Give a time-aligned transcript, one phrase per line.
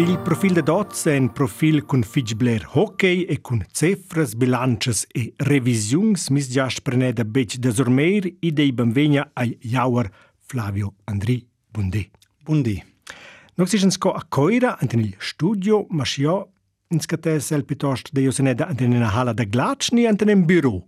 [0.00, 5.04] Il profil de Dots è un profil con fitch blair hockey e con cifras, bilances
[5.10, 10.08] e revisiuns mis già spreneda bec desormeir i dei benvegna ai jauer
[10.38, 11.44] Flavio Andri.
[11.68, 12.08] Buondì.
[12.44, 12.80] Buondì.
[13.56, 16.52] Nog si sco a coira ant il studio, ma scio
[16.90, 20.28] in scates el piuttosto de joseneda ant in una hala de glacz ni ant in
[20.28, 20.86] un bureau.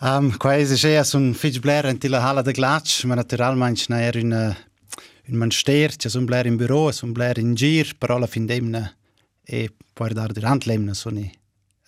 [0.00, 4.00] Um, quasi c'è un fitch blair ant in la hala de glacz, ma naturalmente na
[4.00, 4.56] er una
[5.28, 8.46] Când man stirbt, jag som blir i byrå, som blir i gir, per alla fin
[8.48, 8.80] demne,
[9.44, 11.26] e eh, poi dar durant lemne, så ni,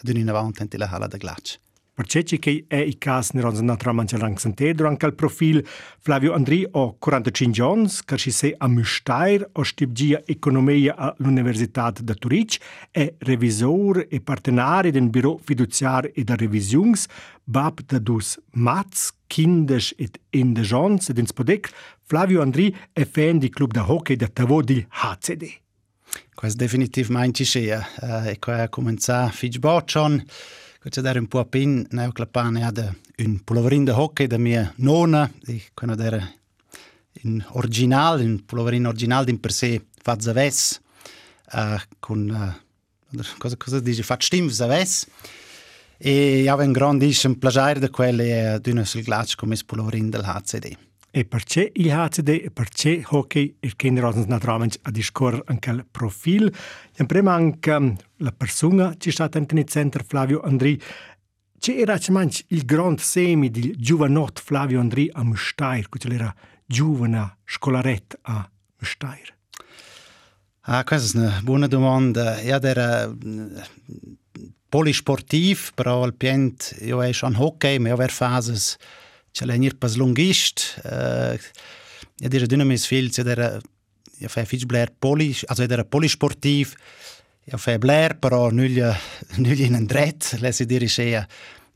[0.02, 1.56] ad unina vantan till hela de glatsch.
[2.00, 5.62] Perché che è il caso ne ronza naturalmente rang sente durante il profil
[5.98, 12.14] Flavio Andri o 45 Jones che si sei a Müstair o stibgia economia all'Università di
[12.18, 12.58] Turic
[12.90, 17.06] è revisor e partenario del Büro fiduciario e da revisions
[17.44, 21.68] bab da dus Mats Kindes et Ende Jones ed ins Podec
[22.02, 25.50] Flavio Andri è fan di club da hockey da Tavo di HCD.
[26.34, 27.78] Questo definitivamente c'è.
[28.00, 30.24] Uh, e qua comincia Fitch Boccion.
[30.80, 35.30] Questa era un po' appena, neo clapane ad un pulloverin de hockey da mia nonna,
[35.46, 36.26] e quando era
[37.24, 40.80] un original, un pulloverin original din per sé fatto zaves,
[41.52, 45.06] uh, con, uh, cosa, cosa dice, fatto stim zaves,
[45.98, 50.78] e avevo un grandissimo piacere di quelle ad una sul glaccio come pulloverin del HCD.
[51.12, 55.86] E perché il HCD e perché hockey il che rosens naturalmente a discorrere anche il
[55.90, 56.52] profil.
[56.94, 60.80] E prima anche la persona ci sta anche nel centro Flavio Andri.
[61.58, 66.32] C'era manch il grande semi di giovanot Flavio Andri a Mustair, che era
[66.64, 69.36] giovane scolaret a Mustair.
[70.64, 72.40] Ah, questa è una buona domanda.
[72.40, 73.16] Io ero
[74.68, 78.76] polisportiv, però al piente io ero an hockey, ma io avevo fases
[79.32, 81.36] c'è l'enir pas lungist uh,
[82.20, 83.60] ja dir dünne mis viel zu der
[84.20, 86.74] ja fe fich blair poli also der polisportiv
[87.46, 88.94] ja fe blair però nuglia
[89.38, 91.26] nuglia in dret lesi dir sia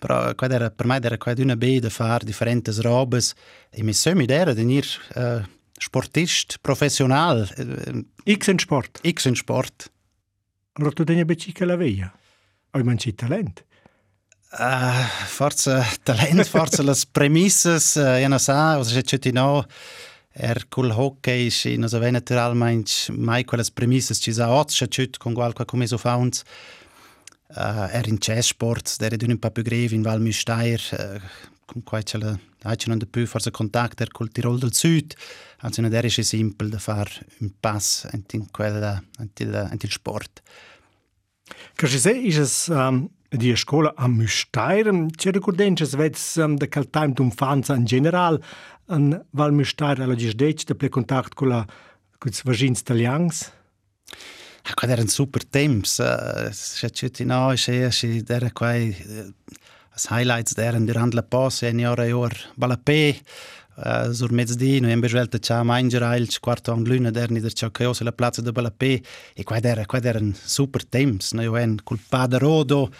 [0.04, 3.32] però qua der per me der qua dünne be de far differentes robes.
[3.70, 4.84] E mi sömi der denir
[5.16, 5.40] uh,
[5.80, 7.48] sportist professional
[8.26, 9.00] X in sport.
[9.02, 9.88] X in sport.
[10.74, 12.12] Allora tu devi beccica la veia?
[12.70, 13.64] Hai manci talent
[14.56, 19.64] Uh, forza talent, forza las premisses, uh, ja na sa, o se c'è ti no,
[20.30, 24.78] er col hockey si no sa vena natural manch mai quelles premisses ci sa oz
[24.86, 26.44] c'è con qualche come so fauns.
[27.48, 30.80] Uh, äh, er in chess sport, der è un po' più greve in Val Müstair,
[30.92, 31.20] uh,
[31.66, 35.16] con qua c'è la Hatschen und forse Kontakt der col Tirol del Süd.
[35.62, 37.08] Also non era simpel da far
[37.40, 40.42] un pass in quella in il sport.
[41.74, 44.90] Che se is es um di scola a Müstair.
[45.16, 48.40] Ci ricordiamo svez ehm, um, da quel time d'infanzia in general,
[48.90, 51.66] in Val Müstair alla Gisdec, da ple contact con la
[52.18, 53.52] con i vagins italians.
[54.62, 55.98] Ah, ja, quad eren super temps.
[55.98, 59.32] Eh, se ci ti no, se se dera quai eh,
[59.94, 63.20] as highlights deren durant la pause en ora or balapé.
[63.76, 67.40] Uh, eh, sur mezzodì noi abbiamo scelto c'è a mangiare il quarto a luna derni
[67.40, 69.00] del ciò che ho sulla piazza di Balapè
[69.34, 72.92] e qua era, qua erano super temps noi abbiamo col padre Rodo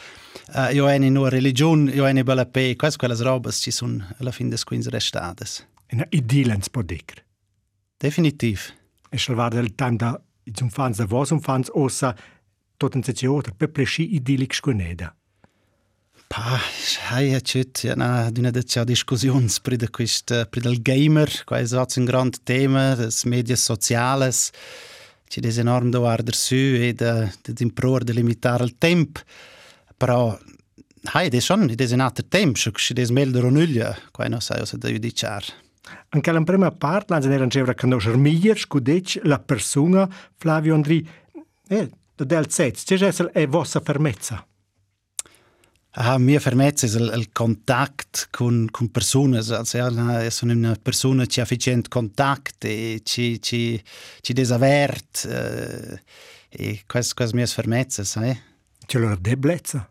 [0.55, 4.33] uh, io en in una religion io en balapé quas quelles robas ci sun alla
[4.33, 7.23] fin des quins restades in idylens podicr
[7.99, 8.73] definitiv.
[9.11, 10.21] E salvar del time da
[10.53, 12.15] zum fans da vos um fans ossa
[12.77, 15.15] tot en secioter pe plesci idyllic sconeda
[16.35, 16.59] Pa,
[17.13, 21.31] hai ja cit, ja na, d'una de c'ha discussions pri de quist, pri del gamer,
[21.45, 24.51] qua è so un grand tema, des medias sociales,
[25.29, 29.21] ci des enorm do arder su e de, de d'impror de limitar il temp,
[29.97, 30.39] però
[31.13, 34.41] hai des schon, des un alter temp, scho ci des melder o nuglia, qua no
[34.41, 35.45] sai osa da judiciar.
[36.11, 41.07] Anche alla prima parte, l'anno era ancora conoscere meglio, scudec, la persona, Flavio Andri,
[41.69, 44.47] eh, del sez, c'è è vostra fermezza.
[45.97, 51.41] Ah, mia fermezza è il, il contatto con, con persone, io sono una persona che
[51.41, 53.81] ha efficiente contatto e ci, ci,
[54.21, 56.03] ci desavert, eh,
[56.49, 58.37] e questa è la mia fermezza, sai?
[58.87, 59.91] C'è la debolezza?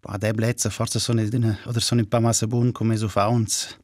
[0.00, 1.22] La debolezza, forse sono,
[1.76, 3.78] sono un po' più buono come so fa uns.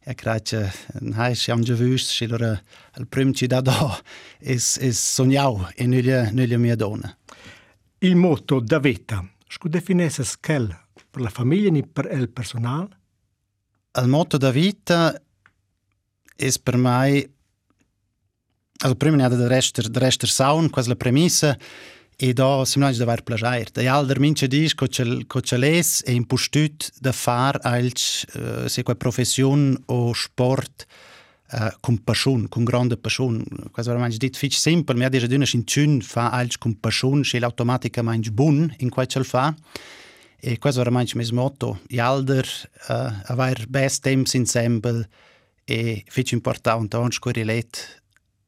[0.00, 0.70] E credo che,
[1.14, 3.98] hai, siamo già visti, che il primo ci da do
[4.38, 7.16] è, è sognato e non è mia donna.
[7.98, 10.68] Il motto da vita Scu definesses quel
[11.10, 12.86] per la famiglia ni per il personal?
[13.98, 15.18] Il motto da vita
[16.36, 17.32] è per me
[18.80, 21.58] Also prima ne da rester da rester saun, quasi la premissa
[22.20, 23.70] e da simulage da var plagiar.
[23.70, 28.66] Da alder mince dis co ce co ce les e impostut da far als uh,
[28.66, 30.86] se qua profession o sport
[31.52, 33.44] uh, con passion, con grande passion.
[33.70, 37.44] Questo veramente dit fich simpel, mi ha dice d'una scincun fa als con passion, scel
[37.44, 39.54] automaticamente bun in quel ce fa.
[40.40, 42.46] E questo veramente mes motto, gli alder
[42.88, 45.08] uh, aver best temps insieme
[45.64, 48.02] e fich importante anche correlet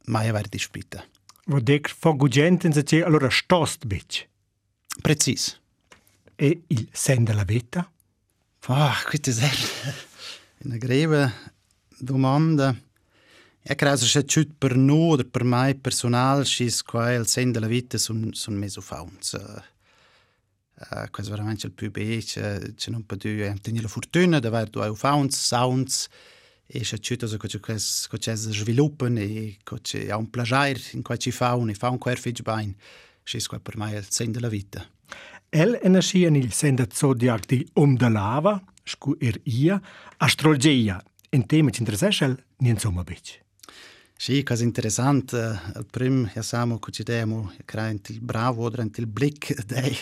[0.06, 1.04] mai aver dispita.
[1.50, 4.24] Vuol dire fa gugenten se allora stost bitch.
[5.02, 5.60] Precis.
[6.36, 7.90] E il sende la vita?
[8.66, 11.32] Ah, questa è una greve
[11.98, 12.68] domanda.
[13.62, 17.98] Io credo che c'è per noi, o per me personale, che il sende la vita
[17.98, 19.32] sono son messo fauns.
[19.32, 19.62] Uh,
[20.78, 22.20] uh, questo è veramente il più bello,
[22.76, 26.08] c'è non più eh, tenere la fortuna di avere due fauns, sounds,
[26.72, 31.70] e c'è tutto che c'è sviluppano e c'è un piacere in cui ci fa un
[31.70, 32.74] e fa un quer fitch bene.
[33.22, 34.86] Che è per me il sende la vita.
[35.48, 39.80] El energia il senda zodiac di Om de Lava, scu er ia,
[40.18, 43.40] astrologia, un tema ci interessa el, ni insomma bic.
[44.16, 45.58] Sì, cosa interessante.
[45.74, 49.96] Il primo, ja samo, ko ci demo, krajent il bravo, drent il blick dei,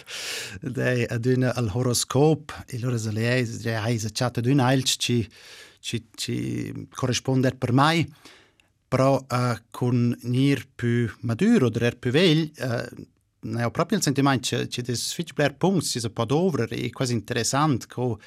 [0.61, 5.29] dei aduna al horoscop, e loro se lei, dei hai se chat aduna ailc ci,
[5.89, 8.07] ci, ci corrisponde per mai,
[8.87, 13.07] però uh, con nir più maduro, der più vegl, uh,
[13.41, 16.71] ne ho proprio il sentimento che ci des fitch bler punkt si so pod over
[16.73, 18.19] e quasi interessant co uh,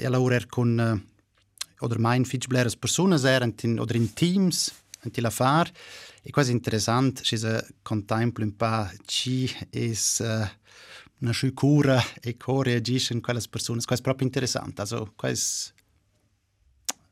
[0.00, 4.70] ja laurer con uh, oder mein fitch bleres personas erant in in teams
[5.04, 5.70] anti la far
[6.22, 10.46] e quasi interessant ci se contempla un pa ci es uh,
[11.20, 15.74] una sicura e co reagisce in quelle persone quasi proprio interessant also quasi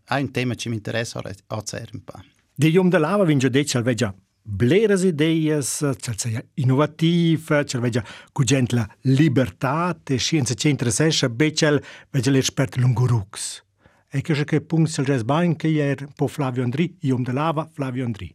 [0.04, 1.62] è un tema che mi interessa a
[1.92, 2.22] un po'.
[2.54, 4.14] Di Jom de Lava vince detto al veggia
[4.44, 11.82] bleras ideias, cel sia innovativ, cel vegia cugent la libertat e scienza che interessa becel
[12.10, 13.62] vegia l'espert lungurux.
[14.10, 17.68] E che che punct sel res bain che er po Flavio Andri, iom de lava
[17.72, 18.32] Flavio Andri.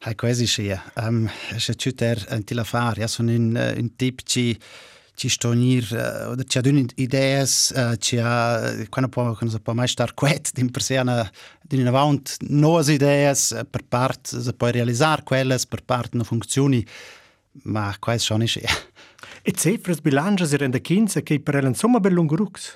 [0.00, 0.82] Hai quasi sia.
[0.96, 4.58] Um, se tuter antila far, ja son un un tip ci ci
[5.20, 9.74] ci što njir, da eh, që adynin idejes, që eh, këna po, këna ne po
[9.76, 11.16] maj shtar kuet, din përse janë
[11.68, 16.24] din në vaund noas idejes eh, për part za po realizar quelles, për part në
[16.24, 16.80] funksioni,
[17.68, 18.64] ma quais schon ishe.
[19.44, 22.74] E cefres bilancia si rende kinsa che per elen somma bellum grux?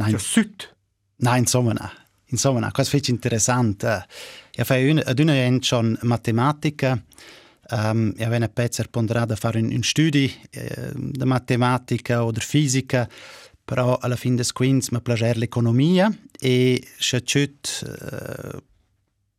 [0.00, 0.16] Nein.
[0.16, 0.70] Ja, süd?
[1.24, 1.90] Nein, somma na.
[2.36, 2.62] Sommer.
[2.62, 3.82] na, quas fece interessant.
[3.82, 4.06] Ja,
[4.54, 7.39] e fai una, ad una schon matematica, uh,
[7.72, 13.08] um, ja wenn Pezzer ponderato fare un, un studi eh, di matematica o di fisica,
[13.70, 17.48] però alla fine des quins mi piace l'economia e se c'è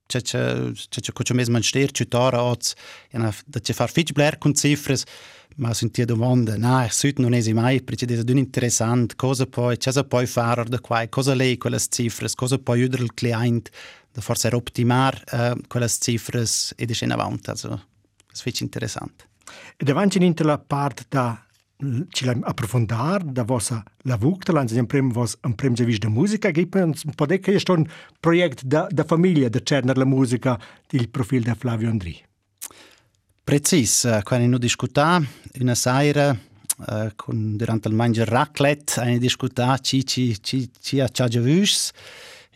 [0.05, 2.73] c'è c'è c'è c'è mesmo un stier c'è ora oz
[3.11, 5.03] da c'è far fitch bler con cifres
[5.57, 9.91] ma senti domanda na sud non è mai perché è un interessante cosa poi c'è
[9.91, 13.69] se poi fare da qua cosa lei quelle cifres cosa poi aiutare il cliente
[14.13, 17.90] da forse optimare uh, quelle cifres ed è in avanti also
[18.31, 19.29] să fiți interesant.
[19.77, 21.45] Davanti la partea da,
[22.09, 26.51] ci l'hem approfondat da vossa la l'han en prem vos en prem ja de musica,
[26.51, 27.87] că poate că este un
[28.19, 32.25] proiect da, da família de cerner la musica din profil de Flavio Andri.
[33.43, 35.21] Precis, uh, quando noi discuta
[35.59, 36.37] una sera
[36.77, 41.91] uh, con, durante il mangiar raclette, hanno discuta ci ci ci ci a ciagiavus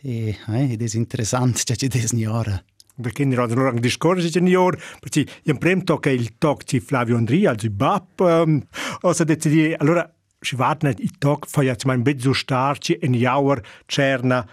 [0.02, 2.62] e eh, ed è interessante, ci ci desni ora.
[3.00, 7.16] Perché ne hanno un discorso di ora, perché in primo tocca il tocco di Flavio
[7.16, 8.62] Andri, also BAP, um,
[9.02, 10.10] o se decidi, allora
[10.40, 14.46] si guarda il tocco, fa jetzt mal ein bisschen so stark, in Jauer c'erna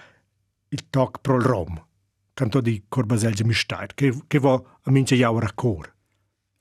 [0.69, 1.85] il tocco pro il Rom,
[2.33, 5.91] canto di Corbaselge Mistair, che, che va a mince Jauer a cor.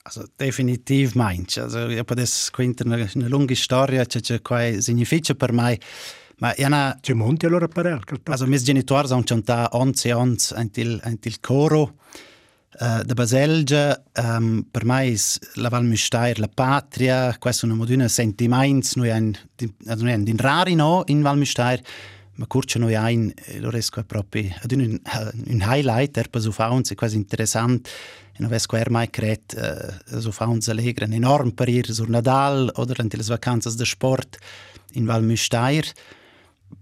[0.04, 1.56] Also definitiv meins.
[1.58, 5.78] Also ich habe das quinta eine, eine lange che c'è qua significa per me
[6.42, 6.98] Ma jana...
[7.00, 8.00] C'è monti allora per el?
[8.24, 11.94] Also mis genitori sono chantà 11 anni antil, antil coro
[12.80, 14.02] uh, da Baselgia.
[14.16, 15.14] Um, per me
[15.54, 19.10] la Val Müstair la patria, questo è un modo di sentimenti, noi
[19.86, 21.80] abbiamo din rari no in Val Müstair,
[22.34, 25.00] ma curce noi ein, lo riesco è proprio ad un,
[25.46, 27.88] un highlight, er per su fauns, è quasi interessante.
[28.32, 29.54] E non vedo er mai cret,
[30.10, 34.38] uh, su fauns allegren enorm per ir sur Nadal oder antil le vacanze de sport
[34.94, 35.86] in Val Müstair.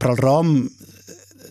[0.00, 0.66] Pro Rom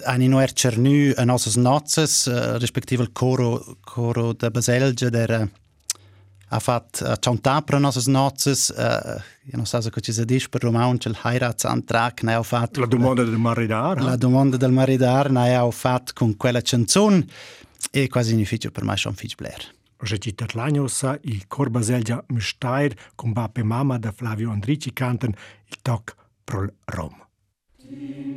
[0.06, 5.50] hanno noi cernu a nostre nozzes, uh, respektive il coro, coro da Baselgia, der uh,
[6.48, 10.50] ha fatto uh, chantare per nostre nozzes, uh, io non so se ci si dice
[10.50, 12.80] per Romano, c'è il Heiratsantrag, ne ha fatto...
[12.80, 14.02] La domanda del maridar.
[14.02, 17.28] La domanda del maridar, ne ha fatto con quella canzone,
[17.92, 19.64] e quasi significa per me schon fitch Blair.
[19.98, 25.36] Reciter l'agnosa, il cor Baselgia Müstair, con Bappe Mama da Flavio Andrici cantan
[25.68, 27.28] il toc pro Rom.
[27.92, 28.36] in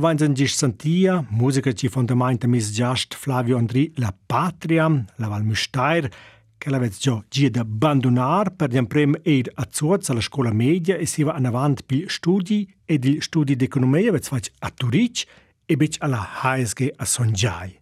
[0.00, 6.08] 20 musica ci fondamenta mis giast Flavio Andri la patria, la Valmüstair,
[6.56, 11.02] che l'aveva già di abbandonar per un prem ed azzurz alla scuola media ja ja
[11.02, 15.26] e si va in avanti pi studi ed il studi d'economia vez fac a Turic
[15.66, 17.78] e bec alla HSG a Sonjai.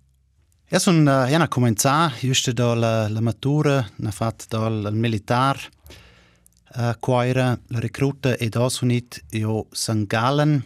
[0.70, 4.90] Ja son uh, jana comenza juste do la, la matura, na fat do e, la
[4.90, 5.56] militar,
[6.74, 10.06] uh, quaira la recruta ed osunit io St.
[10.06, 10.64] Gallen,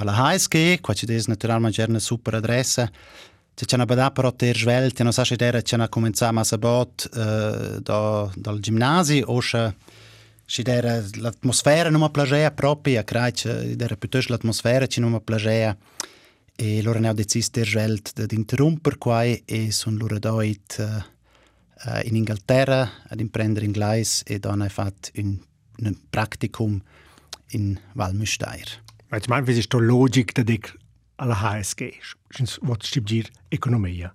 [0.00, 2.90] alla HSG, qua ci des naturalmente una super adressa.
[3.54, 6.42] Se c'è una bada però ter svelt, non sa se era c'è una comenza ma
[6.42, 9.74] sabot uh, da dal gimnasio o se
[10.46, 15.20] si era l'atmosfera non mi piaceva proprio, a crai era piuttosto l'atmosfera che non mi
[15.20, 15.76] piaceva.
[16.56, 20.76] E loro hanno deciso ter svelt di interrompere qua e sono loro doit
[21.84, 25.38] uh, in Inghilterra ad imprendere inglese e hanno fatto un,
[25.78, 26.80] un practicum
[27.52, 28.14] in Val
[29.10, 29.12] Müstair.
[29.12, 30.78] Weil ich meine, wie ist die Logik der Dick
[31.16, 31.92] alla HSG?
[32.62, 34.12] Was studiert Economia?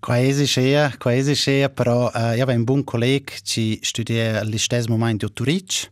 [0.00, 4.90] Quasi scea, quasi scea, però uh, io avevo un buon collega che studia allo stesso
[4.90, 5.88] momento a Turic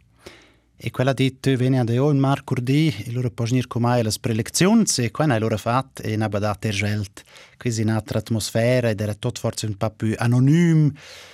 [0.77, 4.03] e quella di tu vieni a io in Marcurdi e loro poi venire con me
[4.03, 7.23] le prelezioni e quella loro fatto e ne abbiamo dato scelta
[7.57, 10.91] quasi un'altra atmosfera ed era tutto forse un po' più anonimo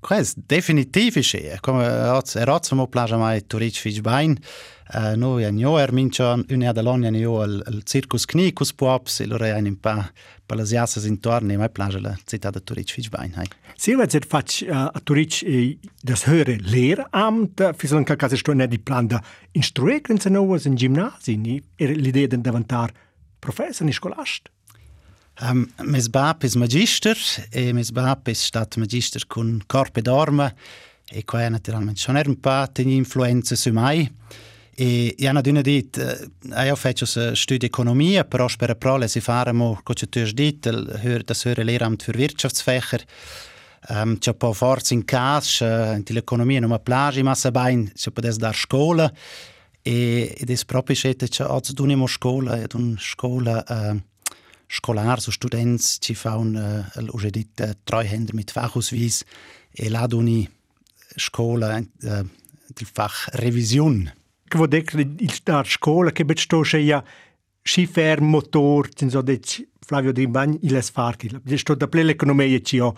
[0.00, 1.20] Questo definitiv
[1.60, 4.38] come eroz mo plaja mai Turic fich bain
[4.94, 9.20] uh, no ja nio er mincha un ad alonia nio al, al circus knicus pops
[9.20, 10.10] e lore ein pa
[10.46, 14.08] pa las jasas intorni mai plaja la città de Turic fich bain hai Se wir
[14.08, 18.78] jetzt fatsch uh, a Turic e das höhere Lehramt fi in caso sto ne di
[18.78, 19.20] plan da
[19.52, 22.90] instruer in novas in gimnasi ni er l'idea de davantar
[23.38, 24.48] professor ni scolast
[25.42, 27.16] Um, mes bap is magister
[27.50, 30.52] e mes bap is stat magister con corpe d'orma
[31.10, 34.10] e qua naturalmente schon er un pa teni influenza su mai.
[34.76, 39.20] E ja na dünne dit uh, io faccio se studi economia però spera prole si
[39.20, 43.00] faremo co tu has dit hör das höhere lehramt für wirtschaftsfächer.
[43.88, 48.20] Um, c'è po forza in cas in l'economia non mi piace ma se c'è po
[48.20, 49.10] des dar scuola
[49.82, 54.09] e ed es proprio scete c'è oggi dunimo scuola ed un scuola uh,
[54.70, 59.24] scolars o students ci faun uh, l'ugedit uh, Treuhänder mit Fachausweis
[59.74, 60.48] e la duni
[61.16, 64.06] scola uh, del Fach Revision.
[64.50, 67.02] Vuol dire il star scuola che besto che ja
[67.62, 71.28] schifer motor tin so det Flavio di Bagn il es farchi.
[71.56, 72.94] Sto da ple l'economia ci ho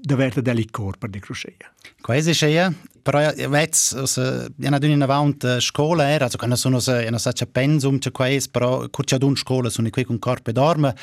[0.00, 1.72] da verde deli cor per di crusceia.
[2.00, 6.80] Quasi scheia, però vets also ja na dünne avant uh, scola era, also kana sono
[6.80, 10.94] se ja sa pensum che quais, però curcia dun scola sono qui con corpe dorme,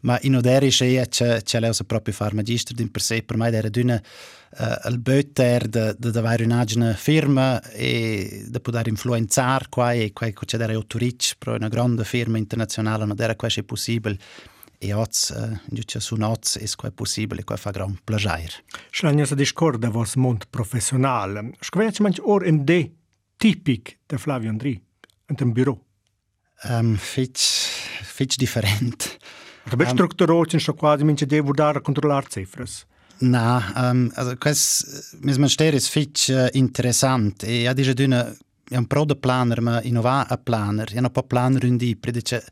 [0.00, 3.36] ma in oderi scheia che che leo se proprio far magister din per sé per
[3.36, 4.02] mai era dünne
[4.58, 10.26] uh, al böter de de avere un'agina firma e de poter influenzar qua e qua
[10.26, 14.18] che c'è autoric pro una grande firma internazionale non era quasi possibile e
[14.90, 18.64] oz, uh, giusto su noz, è qua possibile, qua fa gran plagiare.
[18.90, 21.52] Schlagna sa discorda vos mont professional.
[21.60, 22.90] Squac manch or in de
[23.36, 24.80] tipic de Flavio Andri,
[25.28, 25.78] in dem bureau.
[26.64, 27.42] Um, fitch,
[28.02, 29.18] fitch different.
[29.64, 32.86] Da bist um, strukturiert, sto quasi mince de vudar controllar cifras.
[33.18, 38.36] Na, um, also quas mis man ster is fitch uh, interessant e ja diese dünne
[38.70, 42.42] un pro de planer ma innova a planer, ja no po planer undi, predice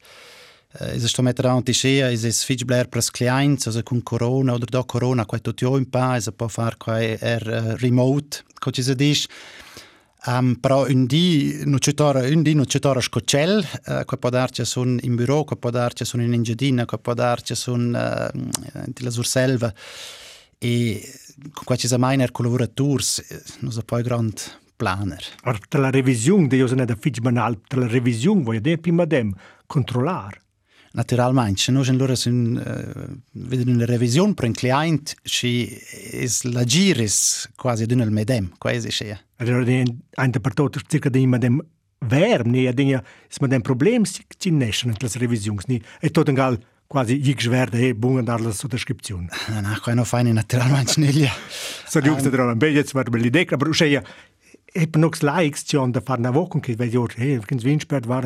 [0.79, 4.55] Eh, es ist mit der Antischea, es ist viel mehr plus Clients, also mit Corona
[4.55, 8.45] oder da Corona, quasi tutti in Pace, also può fare quasi e, er eh, remote,
[8.61, 9.29] come si dice.
[10.27, 14.19] Um, però un di non c'è tora, un di non c'è tora scocel, uh, eh,
[14.19, 18.39] può darci son in bureau, può darci son in ingiadina, può darci son uh,
[18.85, 19.73] in surselva
[20.59, 21.11] e
[21.55, 23.25] con qua ci sa miner collaborators,
[23.61, 24.39] non so poi grand
[24.77, 25.25] planer.
[25.45, 29.35] Or la revisione, io sono da fitch banal, la revisione voglio dire prima dem
[29.67, 30.43] controllare.
[30.92, 35.78] Naturalmein, no en lor sun eh, una revision per un client și
[36.12, 36.42] es
[37.56, 39.20] quasi d'un el medem, quasi sia.
[39.37, 41.66] Allora ne de ein per tot circa de medem
[41.99, 44.04] verm, ne de es medem problem
[44.38, 46.59] ci nescen las revisions ni e tot engal
[46.90, 49.30] quasi ich schwer de bungen dar la sottoscription.
[49.49, 51.32] Na, no, no feine naturalmein schnell ja.
[51.87, 54.02] So die Jungs da dran, jetzt mal überlegt, aber schei
[54.73, 58.23] heb nog likes ci on da far na vokun che vedio che kins vinspert war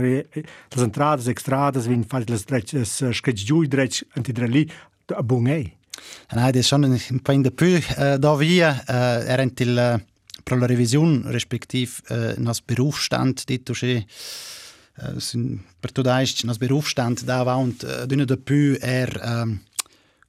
[0.68, 4.68] das entradas extradas vin falt las dreches sketch giu drech antidrali
[5.14, 5.72] a bungei
[6.32, 7.76] Nein, das ist schon ein paar in der Pü.
[7.96, 9.98] Äh, da wir, äh, er hat die äh,
[10.44, 14.04] Pro la Revision, respektive äh, nach Berufsstand, die du schon
[15.18, 19.60] sind per tudajšč nas berufstand dava und äh, dünne de pü er ähm,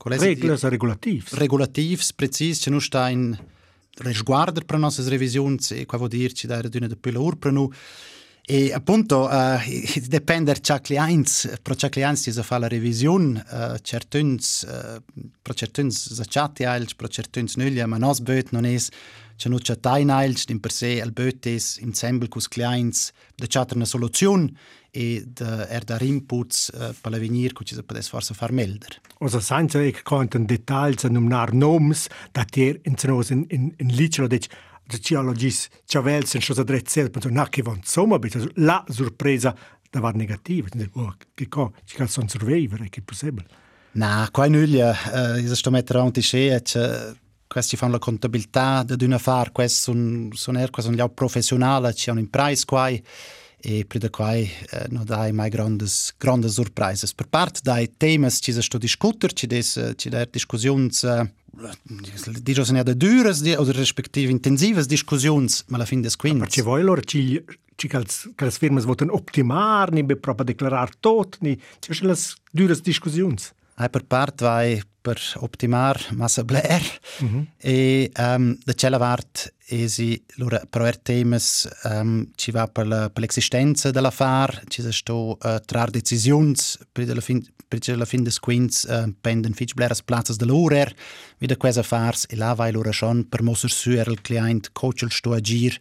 [0.06, 3.38] Regles regulativs regulativs präzis nur stein
[3.98, 7.72] resguardo per nostre revisioni e qua vuol dirci da d'una de più la urpranu
[8.48, 9.58] E appunto uh,
[10.06, 15.02] dipende da clients, pro clients si fa la revisione, uh, certuns, uh,
[15.42, 18.92] pro certuns zacciati ails, pro certuns nuglia, ma nos böt non es,
[19.36, 23.48] c'è non c'è tain ails, in per se el böt es ensemble cus clients, da
[23.48, 24.54] c'è una soluzione
[24.96, 28.96] e da er dar inputs uh, per l'avenir cu ci se podes forse far melder.
[29.20, 32.96] Osa senza ec conten detalls a numnar noms, da ter in
[33.30, 34.48] in, in, in licelo dec
[34.88, 39.56] sociologis Chavel sen cosa drezzel penso na che von somma bitte la sorpresa
[39.90, 40.68] da var negativa.
[40.94, 43.48] Oh, che co ci cal son survivor che possibile.
[43.94, 46.62] Na qua nuglia uh, is sto mettere avanti che
[47.48, 52.12] questi fanno la contabilità di una far questo sono sono er questo un professionale c'è
[52.12, 52.90] un price qua
[53.66, 57.14] e per da quai eh, no dai mai grandes grandes surprises.
[57.14, 61.32] Per parte dai temas ci sto discuter ci des ci der discussions eh,
[62.44, 66.46] dico se ne da dures oder respektive intensives discussions ma la fin des quins ma
[66.46, 67.44] ci vuoi allora ci
[67.76, 72.16] ci cals cals firmas voten optimar ni be proprio declarar tot ni ci le
[72.52, 76.84] dures discussions hai per part vai per optimar massa bler
[77.22, 77.46] mm -hmm.
[77.58, 83.10] e um, da cella vart esi lura pro er temas um, ci va per la
[83.10, 88.24] per l'existenza della far ci sto uh, trar decisiuns per la fin perché alla fin
[88.24, 90.94] des quins uh, penden fitch bleras plazzas de l'urer
[91.40, 95.34] wieder quesa fars e la vai lura schon per mosser suer il client coachel sto
[95.34, 95.80] agir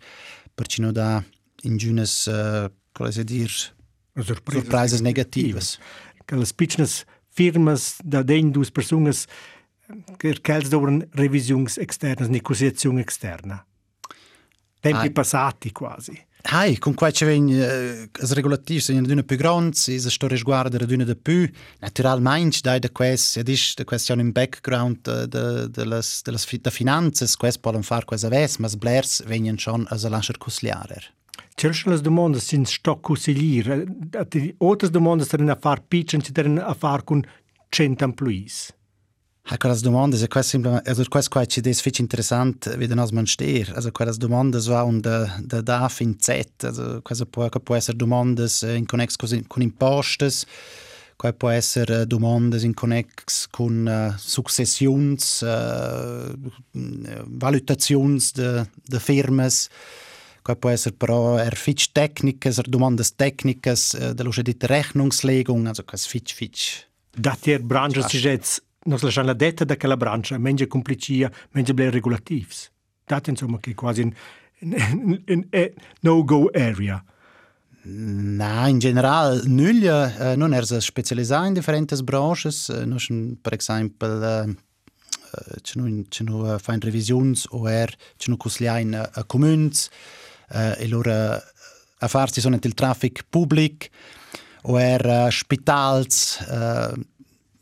[0.54, 1.22] per ci no da
[1.62, 3.50] in giunes uh, come si dir
[4.14, 5.78] surprises negativas
[6.24, 9.26] che le spichnes firmas da den dus personas
[10.16, 13.64] che kels doven revisiuns externas negoziazione externa
[14.80, 16.16] tempi passati quasi
[16.46, 20.76] Hai, con qua c'è uh, as regulativs in d'una più grands, is a sto resguarda
[20.76, 21.50] da d'una de più.
[21.80, 26.32] Naturalmente, dai da quest, ed is da quest un background de, de, de las de
[26.32, 29.22] las da finanzas, quest poden far quesa ves, mas blers
[29.56, 31.14] schon as a lascher cusliarer.
[31.56, 33.86] Cerca las domande sin sto cusilir,
[34.58, 37.24] otras domande sarin a far pitchen, ci a far con
[37.70, 38.72] 100 employees.
[39.46, 43.06] Ecco, le domande, se questo simplemente, also questo qua ci des fitch interessant, wie den
[43.12, 43.70] man steht.
[43.74, 47.96] Also quelle domande so un de de da fin Z, also questo può può essere
[47.96, 50.46] domande in connex con, impostes,
[51.16, 56.34] qua può essere domande in connex con uh, successions, uh,
[57.26, 59.68] valutations de de firmas.
[60.44, 65.66] Qua può essere però er fitch tecnicas, er domandas tecnicas, uh, de lo di Rechnungslegung,
[65.66, 66.84] also questo fitch fitch.
[67.16, 71.72] Dat ihr Branche ci jetzt nos lasciamo la detta da quella brancia, menja complicia, menja
[71.72, 72.70] ble regulativs.
[73.06, 74.12] Dat insomma che quasi in,
[74.58, 77.02] in, in, in no-go area.
[77.86, 84.08] Na, in general nulla, uh, non er specializzata in differenti branche, uh, non per esempio
[84.08, 84.54] uh,
[85.74, 89.10] non fa revisioni o er ci non cuslia in
[90.48, 91.10] e loro
[92.04, 93.90] a farsi sono il traffic pubblic
[94.66, 96.92] o er uh, spitals uh,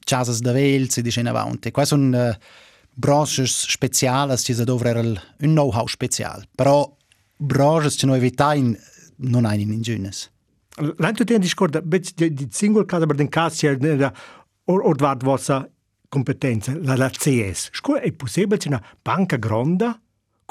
[0.04, 1.70] casas da vels e dicen avanti.
[1.70, 2.34] Qua sono uh,
[2.94, 6.46] branches speciali, ci si dovrebbe un know-how speciale.
[6.54, 6.96] Però
[7.36, 8.76] branches che noi evitiamo
[9.16, 10.30] non hanno in ingegnes.
[10.98, 13.66] L'anto te discorda, di, di singolo caso per den caso
[14.64, 15.68] or ordvart vostra
[16.08, 17.70] competenza, la, la CS.
[17.72, 20.00] Scuola è possibile che una banca grande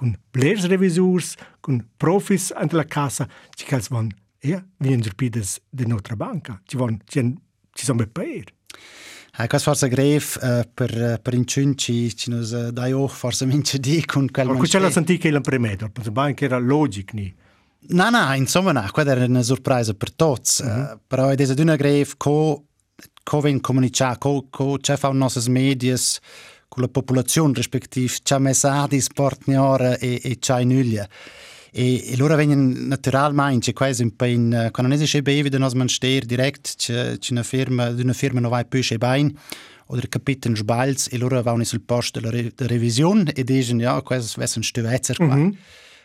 [0.02, 4.10] con blers revisors, con profis ante la casa, ci che van,
[4.40, 7.36] ja, vienen sorpides de nostra banca, ci van, ci,
[7.72, 8.44] ci sono per
[9.38, 13.80] Eh, Quas forse gref uh, per, per incinci ci nos uh, dai och forse mince
[13.80, 17.34] di con quel Ma quella sentì che il premedo, penso che era logico ni.
[17.90, 20.94] No, no, insomma, no, quella era una sorpresa per tutti, mm -hmm.
[20.94, 22.66] uh, però è di una gref co
[23.24, 26.20] co ven comunicare, co co c'è fa nostre medias
[26.72, 31.06] con la popolazione rispettiv, c'è messadi sportniore e e c'è nuglia.
[31.70, 35.90] E, e loro vengono naturalmente, quasi un po' in, quando non esce bevi, da man
[35.90, 39.38] steht direkt, c'è una firma, una firma non vai più bein,
[39.88, 44.02] oder capiten sbalz, e loro vanno sul posto della, re, della revisione e dicono, ja,
[44.02, 45.36] questo è un stuvezzer qua.
[45.36, 45.54] Mm -hmm.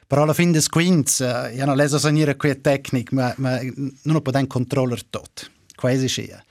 [0.09, 3.61] Però alla fine des quints, uh, ja, non leso sanire qui tecnica, ma, ma
[4.02, 5.42] non può controllare tutto.
[5.76, 6.44] Quasi sia.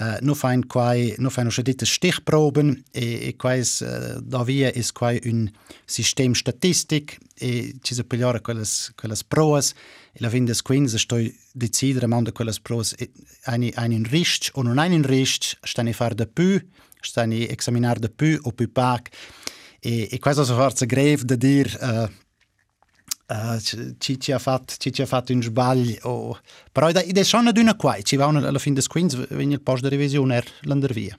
[0.00, 2.84] Uh, nu fain quai nu fain Stichproben.
[2.92, 5.50] E, e quais uh, da via is quai un
[5.84, 9.74] sistem statistic e ci se pigliare quelles quelles proas.
[10.12, 11.16] E la vindes quins sto
[11.52, 12.94] decidere manda quelles proas
[13.44, 15.58] eine einen rist o non einen rist.
[15.62, 16.60] Stani far de pu
[17.02, 19.08] stani examinar de pu o pu pac.
[19.80, 22.08] E e quasi so forza greve de dir uh,
[23.30, 23.58] Uh,
[23.98, 25.98] ci, ci, ha fatto, ci, ci ha fatto un sbaglio.
[26.02, 26.38] Oh.
[26.72, 29.88] Però ed è solo una qua, ci va alla fine del quinto, viene il posto
[29.88, 31.18] di revisione, er l'andar via.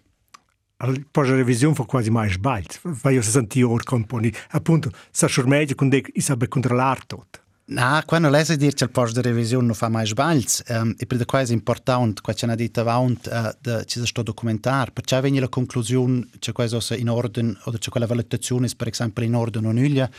[0.87, 2.79] Il posto di revisione fa quasi mai sbaglio.
[2.83, 4.33] Vai a sentire ora componi.
[4.51, 7.39] Appunto, sa meglio con dei, sa controllare tutto.
[7.71, 11.05] No, quando lei dice che il posto di revisione non fa mai sbagli, um, e
[11.05, 15.21] per questo è importante, come ci hanno detto avanti, uh, de, ci sto documentare, perché
[15.21, 19.67] viene la conclusione che questo in ordine, o che quella valutazione per esempio in ordine
[19.67, 20.09] o nulla,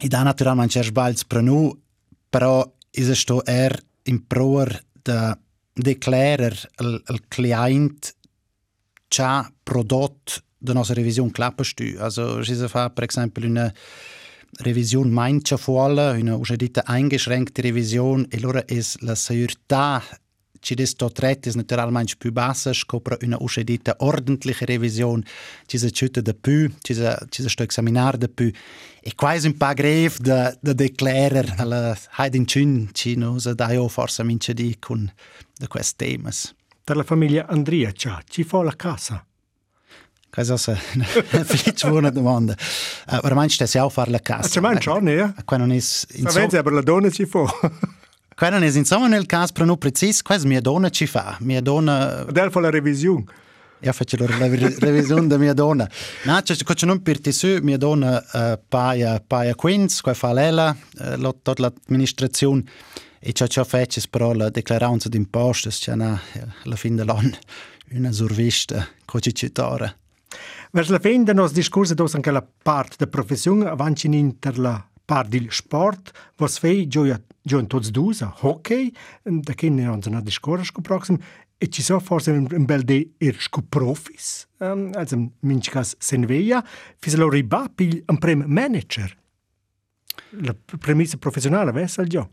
[0.00, 1.70] I da naturalmein scher sbalz prenu,
[2.32, 3.76] però is es sto eher
[4.08, 5.36] im proer der
[5.74, 8.14] declarer der al client
[9.10, 11.98] cha Produkt der nostra revision klappestü.
[12.00, 13.72] Also si se fa per esempio una
[14.60, 20.02] revision meint maincia fuola, una uscedita eingeschränkte revision e ist es la seurità
[20.62, 25.22] ci desto tret es naturalmente più bassa scopre una uscedita ordentliche Revision
[25.66, 28.50] ci se ciute de più ci se ci se sto examinar de più
[29.02, 33.76] e quasi un pa greve de de declarer alla Heidin Chin ci no se dai
[33.76, 35.12] o forse mince di con
[35.58, 39.26] de quest temas per la famiglia Andrea ci fa la casa
[40.32, 41.04] Questa è una
[41.44, 42.56] felice buona domanda.
[43.06, 44.48] Uh, ormai stai a fare la casa.
[44.48, 45.34] C'è mai un giorno, eh?
[45.44, 45.80] Quando non è...
[46.14, 46.46] Insomma...
[46.46, 47.44] per la donna ci fa.
[48.40, 51.36] Non è insomma nel caso, però non preciso, questa mia donna ci fa.
[51.40, 52.24] Mia donna...
[52.24, 53.24] Del fa la revisione.
[53.80, 55.88] Io faccio la revisione della mia donna.
[56.24, 60.32] No, c'è c'è non per te su, mia donna uh, paia, paia quinz, qua fa
[60.32, 62.62] lei, uh, tutta l'amministrazione.
[63.18, 67.36] E ciò ciò faccio però la dichiarazione d'imposto, c'è alla fine dell'anno
[67.92, 69.98] una survista cogicitore.
[70.70, 74.88] Vers la fin del nostro discorso dos anche la parte de professione avanti inter la
[75.28, 80.20] del sport, was fei gioia gioia tots dus a hockey, da che ne hanno una
[80.20, 81.18] discorso proxim
[81.58, 85.94] e ci so forse un, un bel de er scu profis, um, also minch cas
[85.98, 86.62] senveia,
[86.98, 89.16] fis lo riba pil un prem manager.
[90.42, 92.30] La premissa professionale, ves al gio.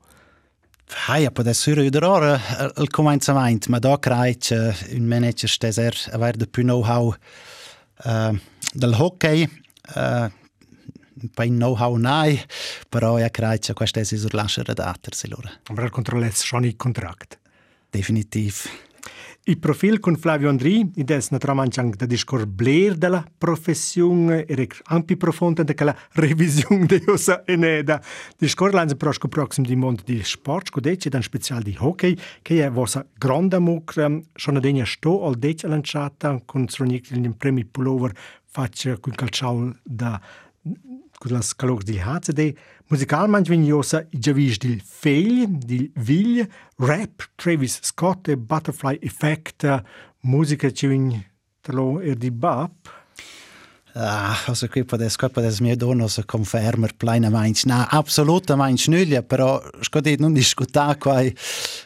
[1.07, 2.39] Hai, può essere io d'ora
[2.75, 4.49] al cominciamento, ma da creit
[4.93, 7.13] un manager steser aver de più know-how
[8.05, 8.31] Uh,
[8.73, 9.45] del hockey
[9.97, 10.29] uh,
[11.33, 12.39] poi know-how nai,
[12.87, 15.09] però io credo che questa è la lasciare data.
[15.73, 17.37] Ma il controllo è schon il contratto.
[17.89, 18.69] Definitiv.
[19.45, 24.67] Il profil con Flavio Andri, ed è naturalmente anche da discor bler della professione, e
[24.83, 27.99] anche profonda della revisione di osa eneda.
[28.37, 32.69] Discor lanza prosco proxim di mondo di sport, scudece dan special di hockey, che è
[32.69, 38.11] vostra grande amore, sono degna sto al dece lanciata, con stronic in premi pullover,
[38.45, 40.21] faccia con calciao da
[41.19, 42.55] con las calor di HCD,
[42.87, 49.83] musicalmente vignosa i giavis dil fegli, dil viglia, rap, Travis Scott e Butterfly Effect,
[50.21, 51.23] musica ci vin
[51.61, 52.97] talo er di bap.
[53.93, 57.61] Ah, also qui podes, qui podes mia donna se confermer plenamente.
[57.65, 61.21] Na, absolutamente nulla, però scodit non discutar qua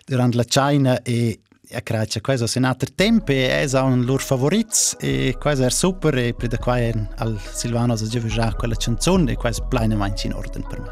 [0.05, 1.39] durante la China e
[1.73, 5.71] ja credo questo sia un altro tempo e è un loro favorito e questo è
[5.71, 10.27] super e per qua al Silvano si deve già quella canzone e questo è pienamente
[10.27, 10.91] in ordine per me.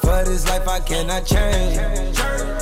[0.00, 1.76] For this life I cannot change.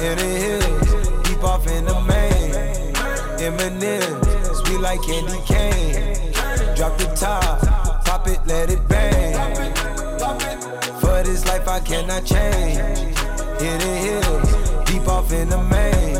[0.01, 2.95] In the hills, deep off in the main.
[3.39, 6.33] Eminem, sweet like candy cane.
[6.75, 9.82] Drop the top, pop it, let it bang
[11.01, 12.79] For this life I cannot change.
[13.61, 16.16] Hit the hills, deep off in the main.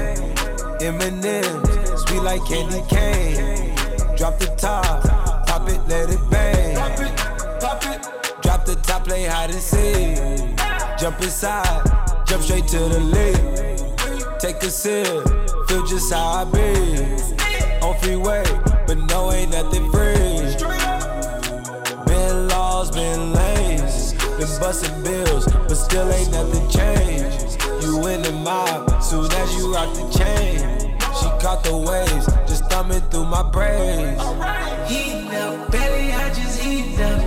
[0.81, 3.75] Eminem, sweet like candy cane.
[4.17, 5.03] Drop the top,
[5.47, 6.77] pop it, let it bang.
[6.77, 7.17] Pop it,
[7.61, 8.43] pop it.
[8.43, 10.17] Drop the top, play hide and seek.
[10.99, 11.83] Jump inside,
[12.27, 14.39] jump straight to the lake.
[14.39, 15.07] Take a sip,
[15.69, 17.03] feel just how I be.
[17.83, 18.45] On freeway,
[18.87, 20.57] but no ain't nothing free.
[22.07, 23.42] Been lost, been lanes.
[24.43, 27.63] Been busting bills, but still ain't nothing changed.
[27.81, 30.59] You in the mob, soon as you rock the chain.
[30.99, 34.21] She caught the waves, just thumbing through my brains.
[34.91, 37.21] Heat up, belly, I just heat up.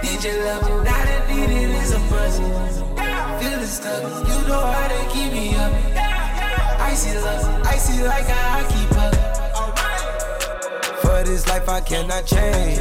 [0.00, 0.70] Did you love me?
[0.88, 2.38] Now that need it is a buzz.
[3.38, 5.70] Feeling stuck, you know how to keep me up.
[6.80, 9.14] Icy love, icy like how I keep up.
[11.02, 12.78] For this life I cannot change.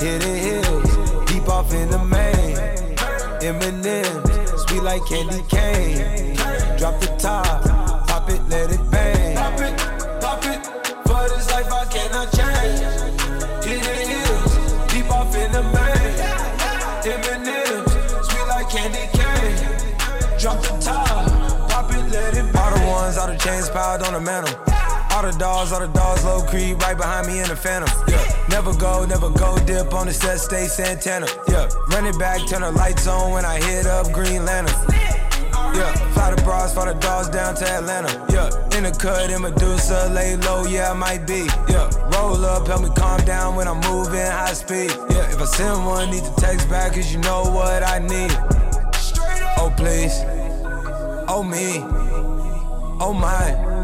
[0.00, 2.25] Hidden hills, deep off in the main.
[3.46, 6.34] Eminem, sweet like candy cane.
[6.76, 7.62] Drop the top,
[8.08, 9.36] pop it, let it bang.
[9.36, 9.78] Pop it,
[10.20, 10.66] pop it.
[11.06, 12.80] For this life I cannot change.
[13.64, 16.16] Hidden hills, deep off in the main.
[17.06, 17.86] Eminem,
[18.24, 20.40] sweet like candy cane.
[20.40, 22.72] Drop the top, pop it, let it bang.
[22.72, 24.75] All the ones, all the chains piled on the mantle.
[25.16, 27.88] All the dogs, all the dogs, low creep, right behind me in the phantom.
[28.06, 31.26] Yeah, never go, never go dip on the set, stay Santana.
[31.48, 34.76] Yeah, run it back, turn the lights on when I hit up Green Lantern.
[34.92, 38.12] Yeah, fly the bras, fly the dogs down to Atlanta.
[38.28, 41.48] Yeah, in the cut, in Medusa, lay low, yeah, I might be.
[41.66, 44.90] Yeah, roll up, help me calm down when I'm moving high speed.
[45.08, 48.36] Yeah, if I send one, need to text back, cause you know what I need.
[49.56, 50.12] Oh, please.
[51.26, 51.80] Oh, me.
[53.00, 53.75] Oh, my.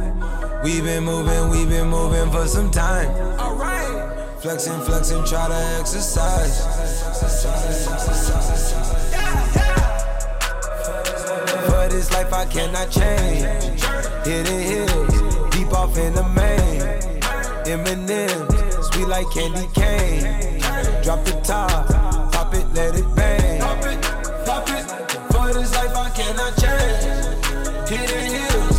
[0.62, 3.08] We've been moving, we've been moving for some time.
[3.40, 4.40] Alright.
[4.40, 6.60] Flexing, flexing, try to exercise.
[11.66, 13.82] For this life I cannot change.
[14.24, 16.80] Hidden hills, deep off in the main.
[17.66, 20.60] Eminem, sweet like candy cane.
[21.02, 21.88] Drop the top,
[22.32, 23.60] pop it, let it bang.
[23.60, 24.00] Pop it,
[24.46, 24.84] pop it.
[25.32, 27.88] For this life I cannot change.
[27.88, 28.71] Hidden hills,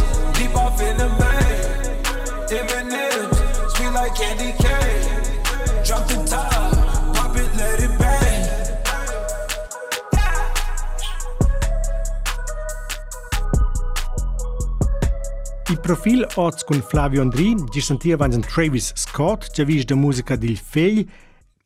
[15.84, 20.56] profil oz con Flavio Andri, ci sentiva avanti Travis Scott, già visto la musica del
[20.56, 21.06] fei,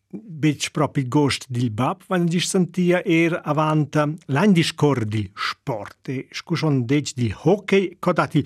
[0.09, 5.29] bec proprio il gost del bab, quando ci sentia er avanti l'anno di scor di
[5.35, 8.43] sport, e scusson dec di hockey, codati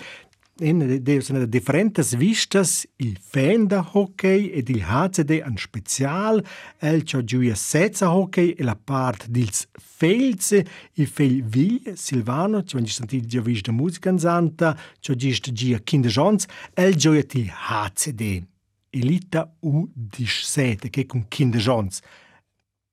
[1.21, 6.45] sono differenti vistas il fan da hockey ed il HCD in special
[6.77, 12.75] el cho giuia sezza hockey e la part dils felze il fel vil Silvano ci
[12.75, 16.45] vangi sentiti già vis da musica in santa cho gist gia kinderjons
[16.75, 18.45] el gioia il HCD
[18.91, 22.01] elita u disete che con kinderjons